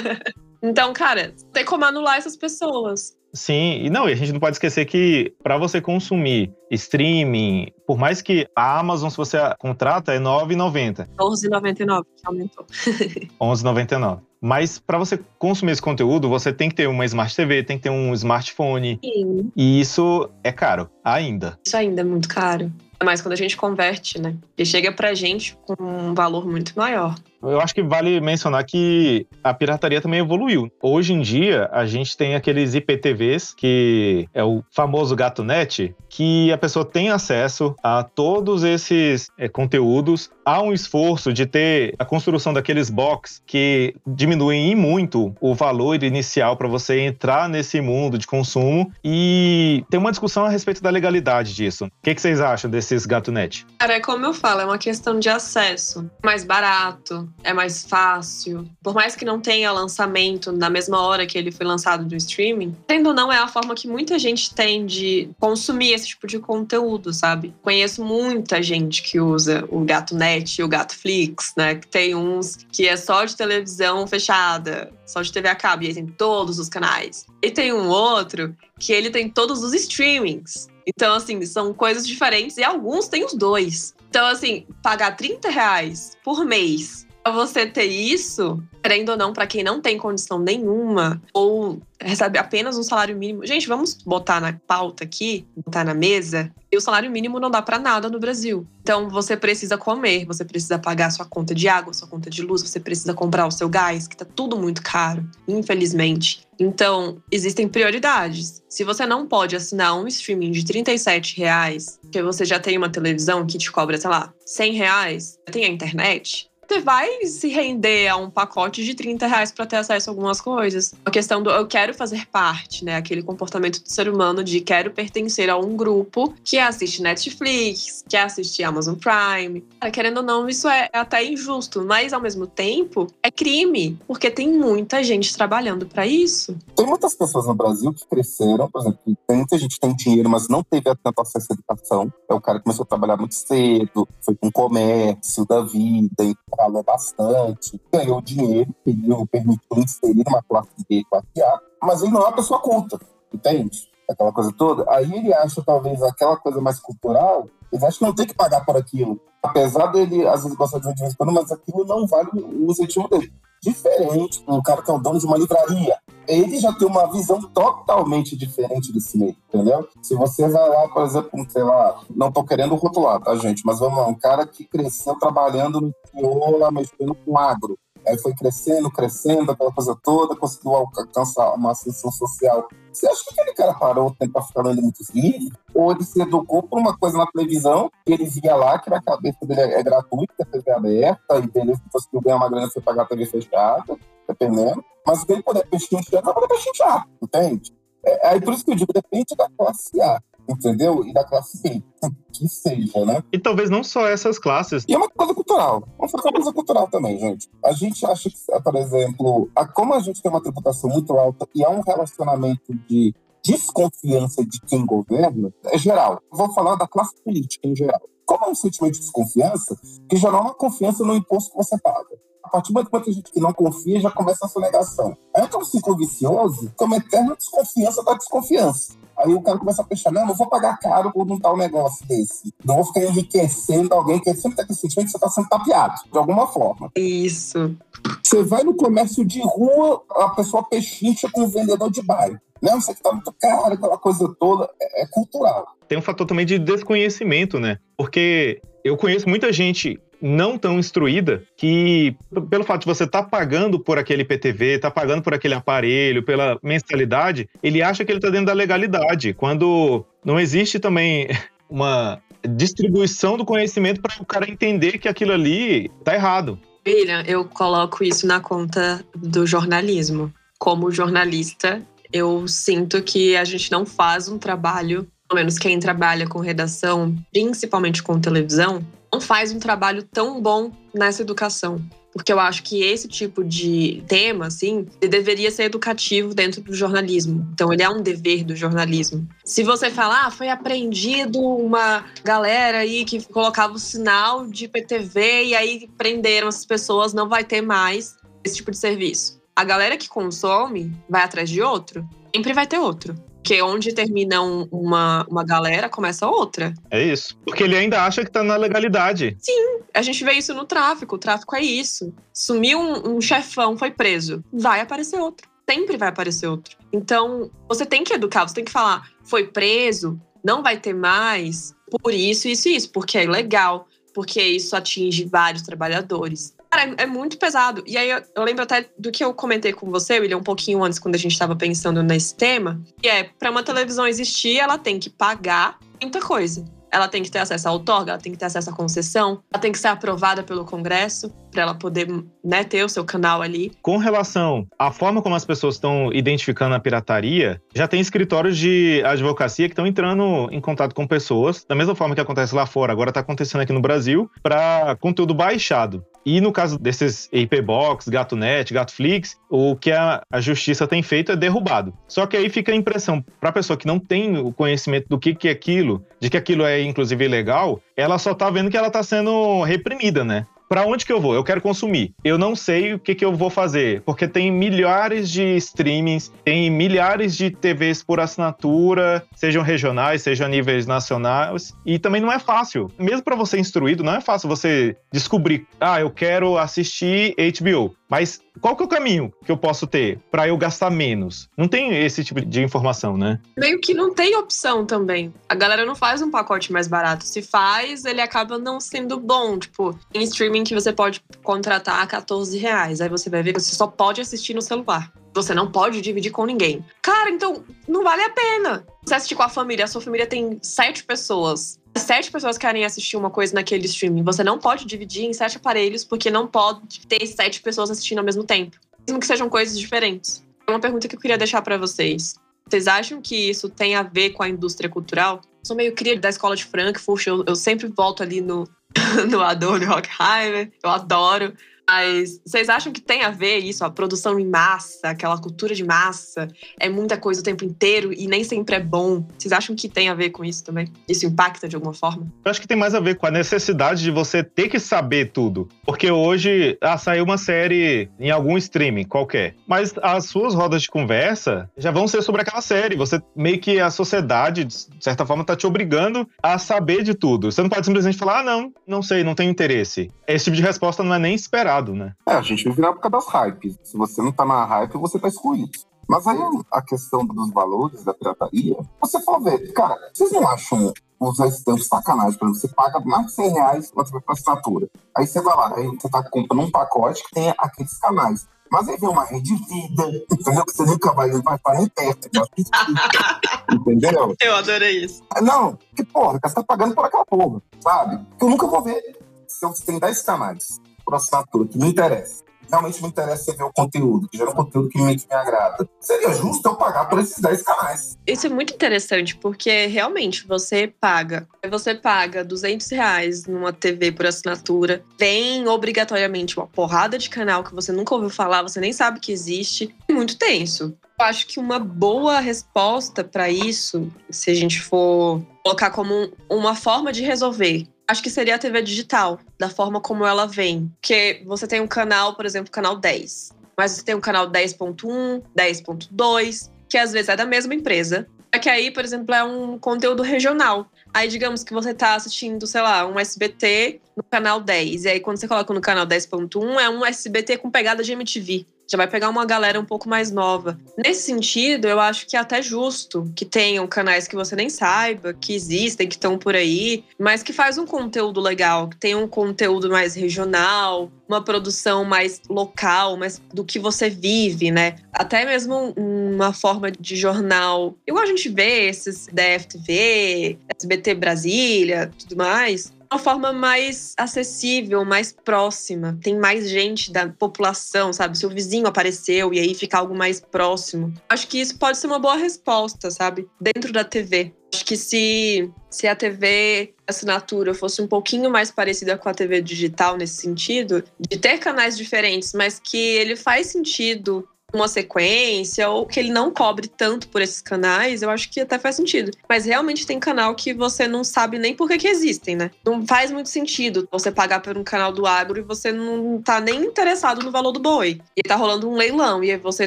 [0.62, 3.16] então, cara, tem como anular essas pessoas.
[3.34, 7.98] Sim, e não, e a gente não pode esquecer que para você consumir streaming, por
[7.98, 11.08] mais que a Amazon, se você contrata, é R$ 9,90.
[11.18, 12.64] 11,99, que aumentou.
[13.40, 14.20] 11,99.
[14.40, 17.84] Mas para você consumir esse conteúdo, você tem que ter uma Smart TV, tem que
[17.84, 19.00] ter um smartphone.
[19.02, 19.50] Sim.
[19.56, 21.58] E isso é caro, ainda.
[21.66, 22.70] Isso ainda é muito caro.
[23.02, 24.36] Mas quando a gente converte, né?
[24.56, 27.14] E chega pra gente com um valor muito maior.
[27.44, 30.70] Eu acho que vale mencionar que a pirataria também evoluiu.
[30.82, 36.58] Hoje em dia, a gente tem aqueles IPTVs, que é o famoso GatoNet, que a
[36.58, 40.30] pessoa tem acesso a todos esses é, conteúdos.
[40.44, 46.02] Há um esforço de ter a construção daqueles box que diminuem em muito o valor
[46.02, 48.92] inicial para você entrar nesse mundo de consumo.
[49.02, 51.86] E tem uma discussão a respeito da legalidade disso.
[51.86, 53.66] O que, que vocês acham desses GatoNet?
[53.78, 56.08] Cara, é como eu falo, é uma questão de acesso.
[56.22, 58.68] Mais barato, é mais fácil.
[58.82, 62.74] Por mais que não tenha lançamento na mesma hora que ele foi lançado no streaming,
[62.86, 66.38] tendo ou não, é a forma que muita gente tem de consumir esse tipo de
[66.38, 67.54] conteúdo, sabe?
[67.62, 71.74] Conheço muita gente que usa o Gato Net e o Gato Flix, né?
[71.74, 75.88] Que tem uns que é só de televisão fechada, só de TV a cabo, e
[75.88, 77.26] aí tem todos os canais.
[77.42, 80.68] E tem um outro que ele tem todos os streamings.
[80.86, 83.94] Então, assim, são coisas diferentes e alguns têm os dois.
[84.10, 89.64] Então, assim, pagar 30 reais por mês você ter isso, querendo ou não, para quem
[89.64, 93.46] não tem condição nenhuma, ou recebe apenas um salário mínimo.
[93.46, 96.52] Gente, vamos botar na pauta aqui, botar na mesa.
[96.70, 98.66] E o salário mínimo não dá para nada no Brasil.
[98.82, 102.62] Então você precisa comer, você precisa pagar sua conta de água, sua conta de luz,
[102.62, 106.44] você precisa comprar o seu gás, que tá tudo muito caro, infelizmente.
[106.58, 108.62] Então, existem prioridades.
[108.68, 112.88] Se você não pode assinar um streaming de 37 reais, porque você já tem uma
[112.88, 118.08] televisão que te cobra, sei lá, 100 reais, tem a internet, você vai se render
[118.08, 120.94] a um pacote de 30 reais para ter acesso a algumas coisas.
[121.04, 122.96] A questão do eu quero fazer parte, né?
[122.96, 128.16] Aquele comportamento do ser humano de quero pertencer a um grupo que assiste Netflix, que
[128.16, 129.64] assiste Amazon Prime.
[129.92, 134.48] Querendo ou não, isso é até injusto, mas ao mesmo tempo é crime, porque tem
[134.48, 136.56] muita gente trabalhando para isso.
[136.74, 140.48] Tem muitas pessoas no Brasil que cresceram, por exemplo, tem muita gente tem dinheiro, mas
[140.48, 142.12] não teve tanto acesso à educação.
[142.28, 146.24] É o cara começou a trabalhar muito cedo, foi com comércio da vida,
[146.56, 152.22] falou bastante, ganhou dinheiro, lhe permitiu inserir uma classe B, classe A, mas ele não
[152.22, 152.98] é uma pessoa culta,
[153.32, 153.88] entende?
[154.08, 154.84] Aquela coisa toda.
[154.90, 158.64] Aí ele acha, talvez, aquela coisa mais cultural, ele acha que não tem que pagar
[158.64, 159.20] por aquilo.
[159.42, 163.32] Apesar dele, às vezes, gostar de um dinheiro, mas aquilo não vale o incentivo dele.
[163.62, 165.98] Diferente um cara que é o dono de uma livraria.
[166.26, 169.88] Ele já tem uma visão totalmente diferente desse meio, entendeu?
[170.02, 173.64] Se você vai lá, por exemplo, sei lá, não tô querendo rotular, tá, gente?
[173.64, 177.78] Mas vamos lá, um cara que cresceu trabalhando no interior, mexendo com agro.
[178.06, 182.68] Aí foi crescendo, crescendo, aquela coisa toda, conseguiu alcançar uma ascensão social.
[182.92, 185.50] Você acha que aquele cara parou o tempo para ficar lendo muitos livros?
[185.74, 189.02] Ou ele se educou por uma coisa na televisão, que ele via lá, que na
[189.02, 192.70] cabeça dele é gratuito, que a TV é aberta, e beleza, conseguiu ganhar uma grana
[192.70, 193.96] sem pagar a TV fechada,
[194.28, 194.84] dependendo.
[195.06, 197.74] Mas ele poder pechinchar, vai poder pechinchar, entende?
[198.04, 201.04] É, aí por isso que eu digo, depende da classe A entendeu?
[201.04, 201.82] E da classe B,
[202.32, 203.22] que seja, né?
[203.32, 204.84] E talvez não só essas classes.
[204.88, 205.86] E é uma coisa cultural.
[205.98, 207.48] Vamos fazer uma coisa cultural também, gente.
[207.64, 211.48] A gente acha que, por exemplo, a, como a gente tem uma tributação muito alta
[211.54, 216.20] e há um relacionamento de desconfiança de quem governa, é geral.
[216.32, 218.00] Vou falar da classe política em geral.
[218.24, 219.76] Como é um sentimento de desconfiança,
[220.08, 222.18] que já não há uma confiança no imposto que você paga.
[222.42, 225.16] A partir do momento que tem gente que não confia, já começa a sua negação.
[225.34, 228.94] Aí é um ciclo vicioso, que é uma eterna desconfiança da desconfiança.
[229.24, 232.06] Aí o cara começa a pensar, não, não vou pagar caro por um tal negócio
[232.06, 232.52] desse.
[232.64, 235.94] Não vou ficar enriquecendo alguém que sempre tem aquele sentimento que você está sendo tapeado,
[236.12, 236.90] de alguma forma.
[236.94, 237.74] Isso.
[238.22, 242.38] Você vai no comércio de rua, a pessoa pechincha com o vendedor de bairro.
[242.60, 244.68] Não, isso aqui tá muito caro, aquela coisa toda.
[244.80, 245.66] É, é cultural.
[245.88, 247.78] Tem um fator também de desconhecimento, né?
[247.96, 252.16] Porque eu conheço muita gente não tão instruída que,
[252.48, 256.22] pelo fato de você estar tá pagando por aquele PTV, tá pagando por aquele aparelho,
[256.22, 261.28] pela mensalidade, ele acha que ele está dentro da legalidade, quando não existe também
[261.68, 266.58] uma distribuição do conhecimento para o cara entender que aquilo ali está errado.
[266.86, 270.32] William, eu coloco isso na conta do jornalismo.
[270.58, 276.26] Como jornalista, eu sinto que a gente não faz um trabalho, pelo menos quem trabalha
[276.26, 281.80] com redação, principalmente com televisão, não faz um trabalho tão bom nessa educação.
[282.12, 287.48] Porque eu acho que esse tipo de tema, assim, deveria ser educativo dentro do jornalismo.
[287.52, 289.26] Então, ele é um dever do jornalismo.
[289.44, 295.46] Se você falar, ah, foi apreendido uma galera aí que colocava o sinal de PTV
[295.46, 299.40] e aí prenderam essas pessoas, não vai ter mais esse tipo de serviço.
[299.56, 303.16] A galera que consome vai atrás de outro, sempre vai ter outro.
[303.44, 306.72] Porque onde termina um, uma, uma galera, começa outra.
[306.90, 307.36] É isso.
[307.44, 309.36] Porque ele ainda acha que tá na legalidade.
[309.38, 311.16] Sim, a gente vê isso no tráfico.
[311.16, 312.10] O tráfico é isso.
[312.32, 314.42] Sumiu um, um chefão, foi preso.
[314.50, 315.46] Vai aparecer outro.
[315.68, 316.78] Sempre vai aparecer outro.
[316.90, 321.74] Então, você tem que educar, você tem que falar: foi preso, não vai ter mais,
[321.90, 326.53] por isso, isso e isso, porque é ilegal, porque isso atinge vários trabalhadores.
[326.74, 327.84] Cara, é, é, muito pesado.
[327.86, 330.82] E aí eu, eu, lembro até do que eu comentei com você, William, um pouquinho
[330.82, 334.76] antes, quando a gente estava pensando nesse tema, que é, para uma televisão existir, ela
[334.76, 336.64] tem que pagar muita coisa.
[336.90, 339.60] Ela tem que ter acesso à outorga, ela tem que ter acesso à concessão, ela
[339.60, 342.08] tem que ser aprovada pelo Congresso para ela poder
[342.44, 343.72] né, ter o seu canal ali.
[343.82, 349.02] Com relação à forma como as pessoas estão identificando a pirataria, já tem escritórios de
[349.04, 352.92] advocacia que estão entrando em contato com pessoas, da mesma forma que acontece lá fora,
[352.92, 356.04] agora está acontecendo aqui no Brasil, para conteúdo baixado.
[356.24, 361.32] E no caso desses IP Box, GatoNet, GatoFlix, o que a, a, justiça tem feito
[361.32, 361.92] é derrubado.
[362.08, 365.18] Só que aí fica a impressão, para a pessoa que não tem o conhecimento do
[365.18, 368.76] que, que é aquilo, de que aquilo é inclusive ilegal, ela só está vendo que
[368.76, 370.46] ela está sendo reprimida, né?
[370.68, 371.34] Para onde que eu vou?
[371.34, 372.12] Eu quero consumir.
[372.24, 376.70] Eu não sei o que, que eu vou fazer, porque tem milhares de streamings, tem
[376.70, 382.90] milhares de TVs por assinatura, sejam regionais, sejam níveis nacionais, e também não é fácil.
[382.98, 387.94] Mesmo para você instruído, não é fácil você descobrir, ah, eu quero assistir HBO.
[388.08, 391.48] Mas qual que é o caminho que eu posso ter para eu gastar menos?
[391.56, 393.40] Não tem esse tipo de informação, né?
[393.56, 395.32] Meio que não tem opção também.
[395.48, 397.24] A galera não faz um pacote mais barato.
[397.24, 399.58] Se faz, ele acaba não sendo bom.
[399.58, 403.00] Tipo, em streaming que você pode contratar a 14 reais.
[403.00, 405.12] Aí você vai ver que você só pode assistir no celular.
[405.34, 406.84] Você não pode dividir com ninguém.
[407.02, 408.86] Cara, então não vale a pena.
[409.04, 413.16] Você assistir com a família, a sua família tem sete pessoas sete pessoas querem assistir
[413.16, 414.22] uma coisa naquele streaming.
[414.22, 418.24] Você não pode dividir em sete aparelhos, porque não pode ter sete pessoas assistindo ao
[418.24, 418.76] mesmo tempo.
[419.06, 420.44] Mesmo que sejam coisas diferentes.
[420.66, 422.36] É uma pergunta que eu queria deixar para vocês.
[422.66, 425.40] Vocês acham que isso tem a ver com a indústria cultural?
[425.44, 428.68] Eu sou meio cria da escola de Frankfurt, eu, eu sempre volto ali no,
[429.30, 431.54] no Adorno Rockheimer, eu adoro.
[431.88, 435.84] Mas vocês acham que tem a ver isso, a produção em massa, aquela cultura de
[435.84, 439.26] massa, é muita coisa o tempo inteiro e nem sempre é bom?
[439.38, 440.88] Vocês acham que tem a ver com isso também?
[441.08, 442.26] Isso impacta de alguma forma?
[442.44, 445.30] Eu acho que tem mais a ver com a necessidade de você ter que saber
[445.32, 445.68] tudo.
[445.84, 450.88] Porque hoje, ah, saiu uma série em algum streaming qualquer, mas as suas rodas de
[450.88, 452.96] conversa já vão ser sobre aquela série.
[452.96, 457.50] Você meio que a sociedade, de certa forma, tá te obrigando a saber de tudo.
[457.50, 460.10] Você não pode simplesmente falar, ah, não, não sei, não tenho interesse.
[460.26, 461.34] Esse tipo de resposta não é nem
[461.74, 462.14] esperado né?
[462.26, 463.78] É, a gente vive na época das hypes.
[463.82, 465.70] Se você não tá na hype, você tá excluído.
[466.08, 466.38] Mas aí
[466.70, 471.64] a questão dos valores da pirataria, você for ver, cara, vocês não acham usar esse
[471.64, 472.38] tanto de sacanagem?
[472.38, 474.88] Por exemplo, você paga mais de 100 reais pra assinatura.
[475.16, 478.46] Aí você vai lá, aí você tá comprando um pacote que tem aqueles canais.
[478.70, 480.64] Mas aí vem uma rede vida, entendeu?
[480.66, 482.28] Que você nunca vai, vai parar em perto.
[483.72, 484.34] entendeu?
[484.40, 485.22] Eu adorei isso.
[485.40, 488.26] Não, que porra, você tá pagando por aquela porra, sabe?
[488.38, 489.00] Que eu nunca vou ver.
[489.46, 492.44] Se você tem 10 canais, por assinatura, que me interessa.
[492.70, 495.88] Realmente me interessa ver o conteúdo, que gera um conteúdo que me, que me agrada.
[496.00, 498.18] Seria justo eu pagar por esses 10 canais.
[498.26, 501.46] Isso é muito interessante, porque realmente você paga.
[501.70, 507.74] Você paga 200 reais numa TV por assinatura, vem obrigatoriamente uma porrada de canal que
[507.74, 509.94] você nunca ouviu falar, você nem sabe que existe.
[510.08, 510.96] É muito tenso.
[511.18, 516.74] Eu acho que uma boa resposta para isso, se a gente for colocar como uma
[516.74, 520.92] forma de resolver acho que seria a TV digital, da forma como ela vem.
[521.00, 523.52] Porque você tem um canal, por exemplo, canal 10.
[523.76, 528.26] Mas você tem um canal 10.1, 10.2, que às vezes é da mesma empresa.
[528.52, 530.88] É que aí, por exemplo, é um conteúdo regional.
[531.12, 535.04] Aí, digamos que você está assistindo, sei lá, um SBT no canal 10.
[535.04, 538.66] E aí, quando você coloca no canal 10.1, é um SBT com pegada de MTV
[538.88, 540.78] já vai pegar uma galera um pouco mais nova.
[540.96, 545.32] Nesse sentido, eu acho que é até justo que tenham canais que você nem saiba,
[545.32, 549.26] que existem, que estão por aí, mas que faz um conteúdo legal, que tem um
[549.26, 554.96] conteúdo mais regional, uma produção mais local, mais do que você vive, né?
[555.12, 557.96] Até mesmo uma forma de jornal.
[558.06, 565.32] Igual a gente vê esses DFTV, SBT Brasília, tudo mais uma forma mais acessível, mais
[565.32, 566.18] próxima.
[566.20, 568.36] Tem mais gente da população, sabe?
[568.36, 571.14] Seu vizinho apareceu e aí fica algo mais próximo.
[571.28, 573.48] Acho que isso pode ser uma boa resposta, sabe?
[573.60, 574.52] Dentro da TV.
[574.74, 579.62] Acho que se, se a TV assinatura fosse um pouquinho mais parecida com a TV
[579.62, 586.06] digital nesse sentido, de ter canais diferentes, mas que ele faz sentido uma sequência ou
[586.06, 589.30] que ele não cobre tanto por esses canais, eu acho que até faz sentido.
[589.48, 592.70] Mas realmente tem canal que você não sabe nem por que, que existem, né?
[592.84, 596.60] Não faz muito sentido você pagar por um canal do agro e você não tá
[596.60, 598.20] nem interessado no valor do boi.
[598.36, 599.86] E tá rolando um leilão e você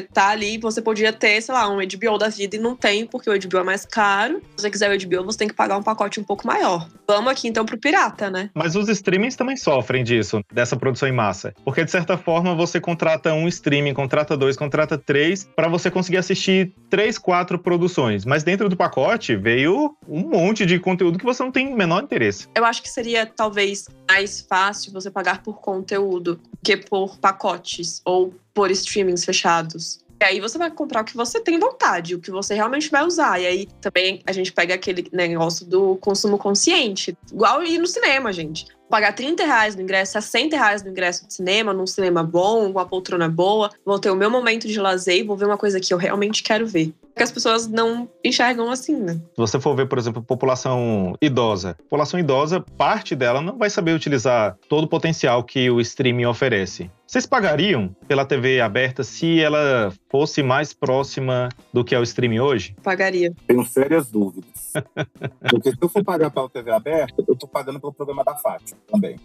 [0.00, 3.30] tá ali, você podia ter, sei lá, um HBO da vida e não tem porque
[3.30, 4.40] o HBO é mais caro.
[4.56, 6.88] Se você quiser o HBO, você tem que pagar um pacote um pouco maior.
[7.06, 8.50] Vamos aqui então pro pirata, né?
[8.54, 11.54] Mas os streamings também sofrem disso, dessa produção em massa.
[11.64, 15.90] Porque de certa forma você contrata um streaming, contrata dois, contrata contrata três para você
[15.90, 18.24] conseguir assistir três, quatro produções.
[18.24, 22.46] Mas dentro do pacote veio um monte de conteúdo que você não tem menor interesse.
[22.54, 28.32] Eu acho que seria talvez mais fácil você pagar por conteúdo que por pacotes ou
[28.54, 30.00] por streamings fechados.
[30.20, 33.04] E aí você vai comprar o que você tem vontade, o que você realmente vai
[33.04, 33.40] usar.
[33.40, 37.16] E aí também a gente pega aquele negócio do consumo consciente.
[37.32, 41.34] Igual ir no cinema, gente pagar 30 reais no ingresso, 60 reais no ingresso de
[41.34, 45.22] cinema, num cinema bom, uma poltrona boa, vou ter o meu momento de lazer e
[45.22, 46.92] vou ver uma coisa que eu realmente quero ver.
[47.14, 49.14] Que as pessoas não enxergam assim, né?
[49.14, 53.92] Se você for ver, por exemplo, população idosa, população idosa, parte dela não vai saber
[53.92, 56.90] utilizar todo o potencial que o streaming oferece.
[57.08, 62.40] Vocês pagariam pela TV aberta se ela fosse mais próxima do que é o streaming
[62.40, 62.76] hoje?
[62.82, 63.32] Pagaria.
[63.46, 64.74] Tenho sérias dúvidas.
[65.48, 68.78] Porque se eu for pagar pela TV aberta, eu tô pagando pelo programa da Fátima
[68.86, 69.18] também.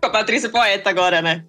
[0.00, 1.44] Com a Patrícia Poeta agora, né?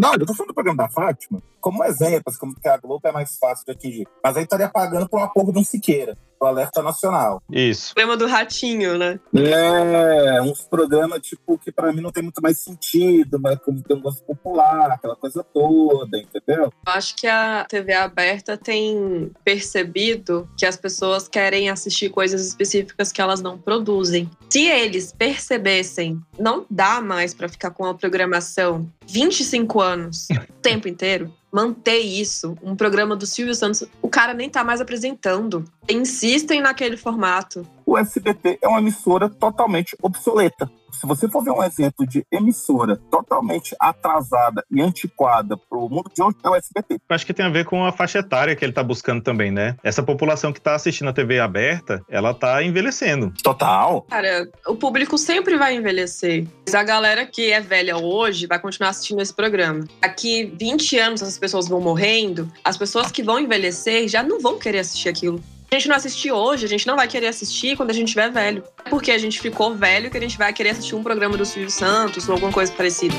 [0.00, 3.12] Não, eu tô falando do programa da Fátima como exemplo, como que a Globo é
[3.12, 4.08] mais fácil de atingir.
[4.24, 7.42] Mas aí estaria pagando por um acordo de um Siqueira, do Alerta Nacional.
[7.50, 7.92] Isso.
[7.92, 9.20] O problema do ratinho, né?
[9.34, 13.96] É, uns programas, tipo, que pra mim não tem muito mais sentido, mas como tem
[13.96, 16.72] um gosto popular, aquela coisa toda, entendeu?
[16.86, 23.12] Eu acho que a TV aberta tem percebido que as pessoas querem assistir coisas específicas
[23.12, 24.30] que elas não produzem.
[24.48, 30.88] Se eles percebessem, não dá mais para ficar com a programação 25 anos, o tempo
[30.88, 32.56] inteiro, manter isso.
[32.62, 35.64] Um programa do Silvio Santos, o cara nem tá mais apresentando.
[35.88, 37.66] Insistem naquele formato.
[37.84, 40.70] o SBT é uma emissora totalmente obsoleta.
[41.00, 46.10] Se você for ver um exemplo de emissora totalmente atrasada e antiquada para o mundo
[46.14, 46.94] de hoje, é o SBT.
[46.96, 49.50] Eu acho que tem a ver com a faixa etária que ele está buscando também,
[49.50, 49.76] né?
[49.82, 53.32] Essa população que está assistindo a TV aberta, ela está envelhecendo.
[53.42, 54.02] Total.
[54.10, 56.46] Cara, o público sempre vai envelhecer.
[56.66, 59.88] Mas a galera que é velha hoje vai continuar assistindo esse programa.
[60.02, 64.58] Aqui 20 anos as pessoas vão morrendo, as pessoas que vão envelhecer já não vão
[64.58, 65.40] querer assistir aquilo
[65.72, 68.30] a gente não assistir hoje, a gente não vai querer assistir quando a gente estiver
[68.30, 68.64] velho.
[68.88, 71.70] Porque a gente ficou velho que a gente vai querer assistir um programa do Silvio
[71.70, 73.14] Santos ou alguma coisa parecida.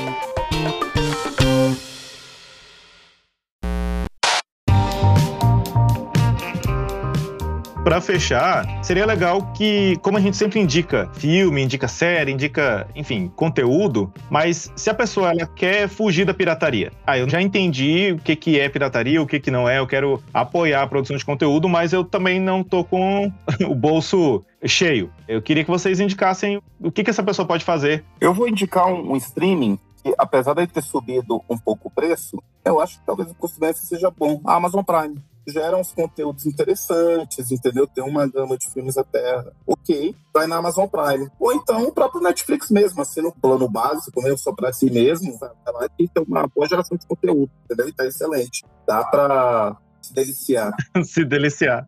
[7.84, 13.26] Para fechar, seria legal que, como a gente sempre indica filme, indica série, indica, enfim,
[13.34, 18.18] conteúdo, mas se a pessoa ela quer fugir da pirataria, ah, eu já entendi o
[18.18, 21.24] que, que é pirataria, o que, que não é, eu quero apoiar a produção de
[21.24, 23.32] conteúdo, mas eu também não tô com
[23.66, 25.10] o bolso cheio.
[25.26, 28.04] Eu queria que vocês indicassem o que, que essa pessoa pode fazer.
[28.20, 32.40] Eu vou indicar um, um streaming que, apesar de ter subido um pouco o preço,
[32.64, 34.40] eu acho que talvez o custo-benefício seja bom.
[34.44, 37.86] A Amazon Prime geram uns conteúdos interessantes, entendeu?
[37.86, 41.30] Tem uma gama de filmes até ok, vai na Amazon Prime.
[41.38, 45.36] Ou então o próprio Netflix mesmo, assim, no plano básico, mesmo só para si mesmo,
[45.38, 47.88] vai lá e tem uma boa geração de conteúdo, entendeu?
[47.88, 48.64] E tá excelente.
[48.86, 50.74] Dá para se deliciar.
[51.04, 51.86] se deliciar.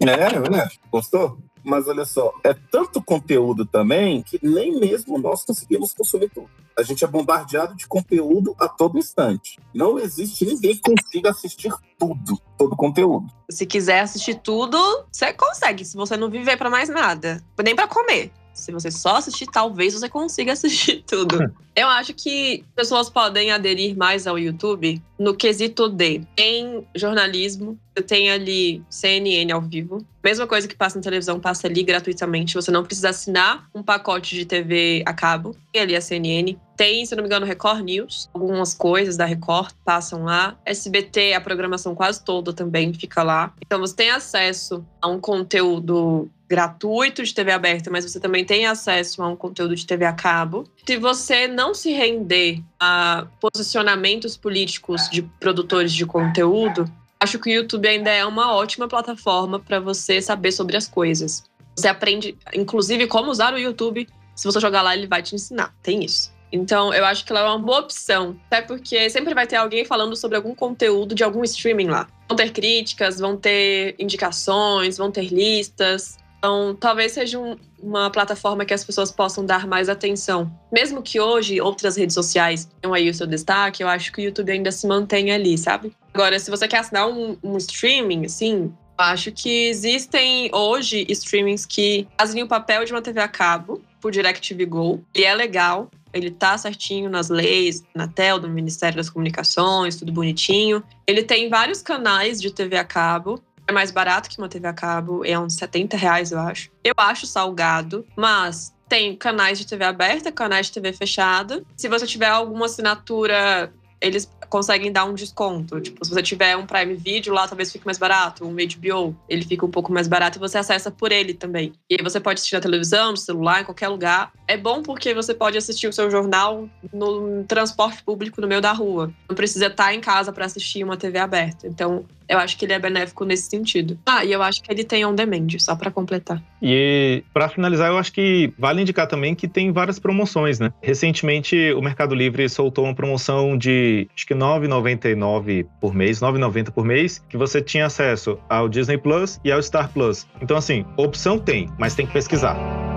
[0.00, 0.68] É, né?
[0.90, 1.38] Gostou?
[1.64, 6.50] Mas olha só, é tanto conteúdo também que nem mesmo nós conseguimos consumir tudo.
[6.76, 9.60] A gente é bombardeado de conteúdo a todo instante.
[9.72, 13.26] Não existe ninguém que consiga assistir tudo, todo conteúdo.
[13.48, 14.76] Se quiser assistir tudo,
[15.10, 18.32] você consegue, se você não viver para mais nada, nem para comer.
[18.54, 21.52] Se você só assistir, talvez você consiga assistir tudo.
[21.74, 28.02] Eu acho que pessoas podem aderir mais ao YouTube no quesito de em jornalismo, você
[28.02, 30.04] tem ali CNN ao vivo.
[30.22, 32.54] Mesma coisa que passa na televisão, passa ali gratuitamente.
[32.54, 35.56] Você não precisa assinar um pacote de TV a cabo.
[35.72, 36.56] Tem ali a CNN.
[36.76, 38.28] Tem, se não me engano, Record News.
[38.34, 40.56] Algumas coisas da Record passam lá.
[40.64, 43.52] SBT, a programação quase toda também fica lá.
[43.64, 48.64] Então você tem acesso a um conteúdo gratuito de TV aberta, mas você também tem
[48.64, 50.64] acesso a um conteúdo de TV a cabo.
[50.86, 56.88] Se você não se render a posicionamentos políticos de produtores de conteúdo,
[57.18, 61.42] acho que o YouTube ainda é uma ótima plataforma para você saber sobre as coisas.
[61.76, 64.06] Você aprende, inclusive, como usar o YouTube.
[64.36, 65.74] Se você jogar lá, ele vai te ensinar.
[65.82, 66.32] Tem isso.
[66.52, 68.36] Então, eu acho que ela é uma boa opção.
[68.46, 72.06] Até porque sempre vai ter alguém falando sobre algum conteúdo de algum streaming lá.
[72.28, 76.16] Vão ter críticas, vão ter indicações, vão ter listas.
[76.44, 80.54] Então, talvez seja um, uma plataforma que as pessoas possam dar mais atenção.
[80.70, 84.24] Mesmo que hoje outras redes sociais tenham aí o seu destaque, eu acho que o
[84.24, 85.96] YouTube ainda se mantém ali, sabe?
[86.12, 92.06] Agora, se você quer assinar um, um streaming, assim, acho que existem hoje streamings que
[92.20, 95.02] fazem o papel de uma TV a cabo por DirecTV Go.
[95.14, 100.12] E é legal, ele tá certinho nas leis, na TEL, do Ministério das Comunicações, tudo
[100.12, 100.82] bonitinho.
[101.06, 104.72] Ele tem vários canais de TV a cabo é mais barato que uma TV a
[104.72, 106.70] cabo, é uns 70 reais, eu acho.
[106.82, 111.62] Eu acho salgado, mas tem canais de TV aberta, canais de TV fechada.
[111.76, 115.80] Se você tiver alguma assinatura, eles conseguem dar um desconto.
[115.80, 118.44] Tipo, se você tiver um Prime Video lá, talvez fique mais barato.
[118.44, 121.72] Um HBO, ele fica um pouco mais barato e você acessa por ele também.
[121.90, 124.32] E aí você pode assistir na televisão, no celular, em qualquer lugar.
[124.46, 128.72] É bom porque você pode assistir o seu jornal no transporte público no meio da
[128.72, 129.12] rua.
[129.28, 131.66] Não precisa estar em casa para assistir uma TV aberta.
[131.66, 133.98] Então, eu acho que ele é benéfico nesse sentido.
[134.06, 136.42] Ah, e eu acho que ele tem on demand, só para completar.
[136.62, 140.72] E para finalizar, eu acho que vale indicar também que tem várias promoções, né?
[140.82, 146.84] Recentemente, o Mercado Livre soltou uma promoção de acho que 9,99 por mês, 9,90 por
[146.84, 150.26] mês, que você tinha acesso ao Disney Plus e ao Star Plus.
[150.40, 152.93] Então assim, opção tem, mas tem que pesquisar.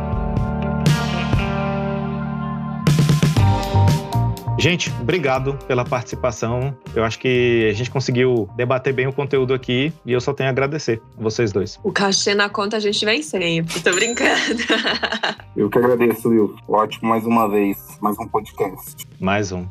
[4.70, 6.78] Gente, obrigado pela participação.
[6.93, 10.49] Eu acho que a gente conseguiu debater bem o conteúdo aqui e eu só tenho
[10.49, 11.80] a agradecer a vocês dois.
[11.86, 14.61] O cachê na conta a gente vem sempre, tô brincando.
[15.55, 16.53] Eu que agradeço, Will.
[16.68, 19.07] Ótimo mais uma vez, mais um podcast.
[19.22, 19.65] Mais um.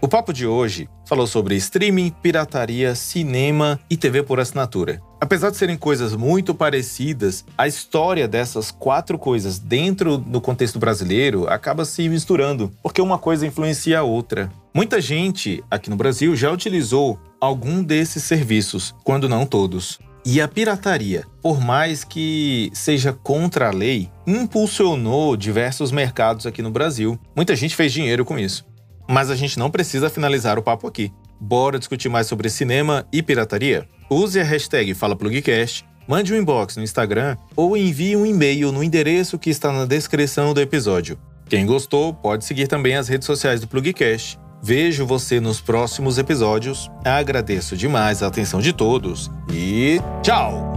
[0.00, 5.02] O papo de hoje falou sobre streaming, pirataria, cinema e TV por assinatura.
[5.18, 11.48] Apesar de serem coisas muito parecidas, a história dessas quatro coisas dentro do contexto brasileiro
[11.48, 14.52] acaba se misturando, porque uma coisa influencia a outra.
[14.74, 19.98] Muita gente aqui no Brasil já utilizou algum desses serviços, quando não todos.
[20.22, 26.70] E a pirataria, por mais que seja contra a lei, impulsionou diversos mercados aqui no
[26.70, 27.18] Brasil.
[27.34, 28.66] Muita gente fez dinheiro com isso.
[29.08, 31.12] Mas a gente não precisa finalizar o papo aqui.
[31.40, 33.86] Bora discutir mais sobre cinema e pirataria?
[34.10, 39.38] Use a hashtag FalaPlugcast mande um inbox no Instagram ou envie um e-mail no endereço
[39.38, 41.18] que está na descrição do episódio.
[41.48, 44.38] Quem gostou, pode seguir também as redes sociais do Plugcast.
[44.62, 46.90] Vejo você nos próximos episódios.
[47.04, 50.74] Agradeço demais a atenção de todos e tchau!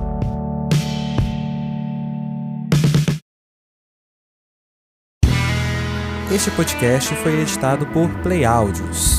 [6.32, 9.18] Este podcast foi editado por Play Áudios.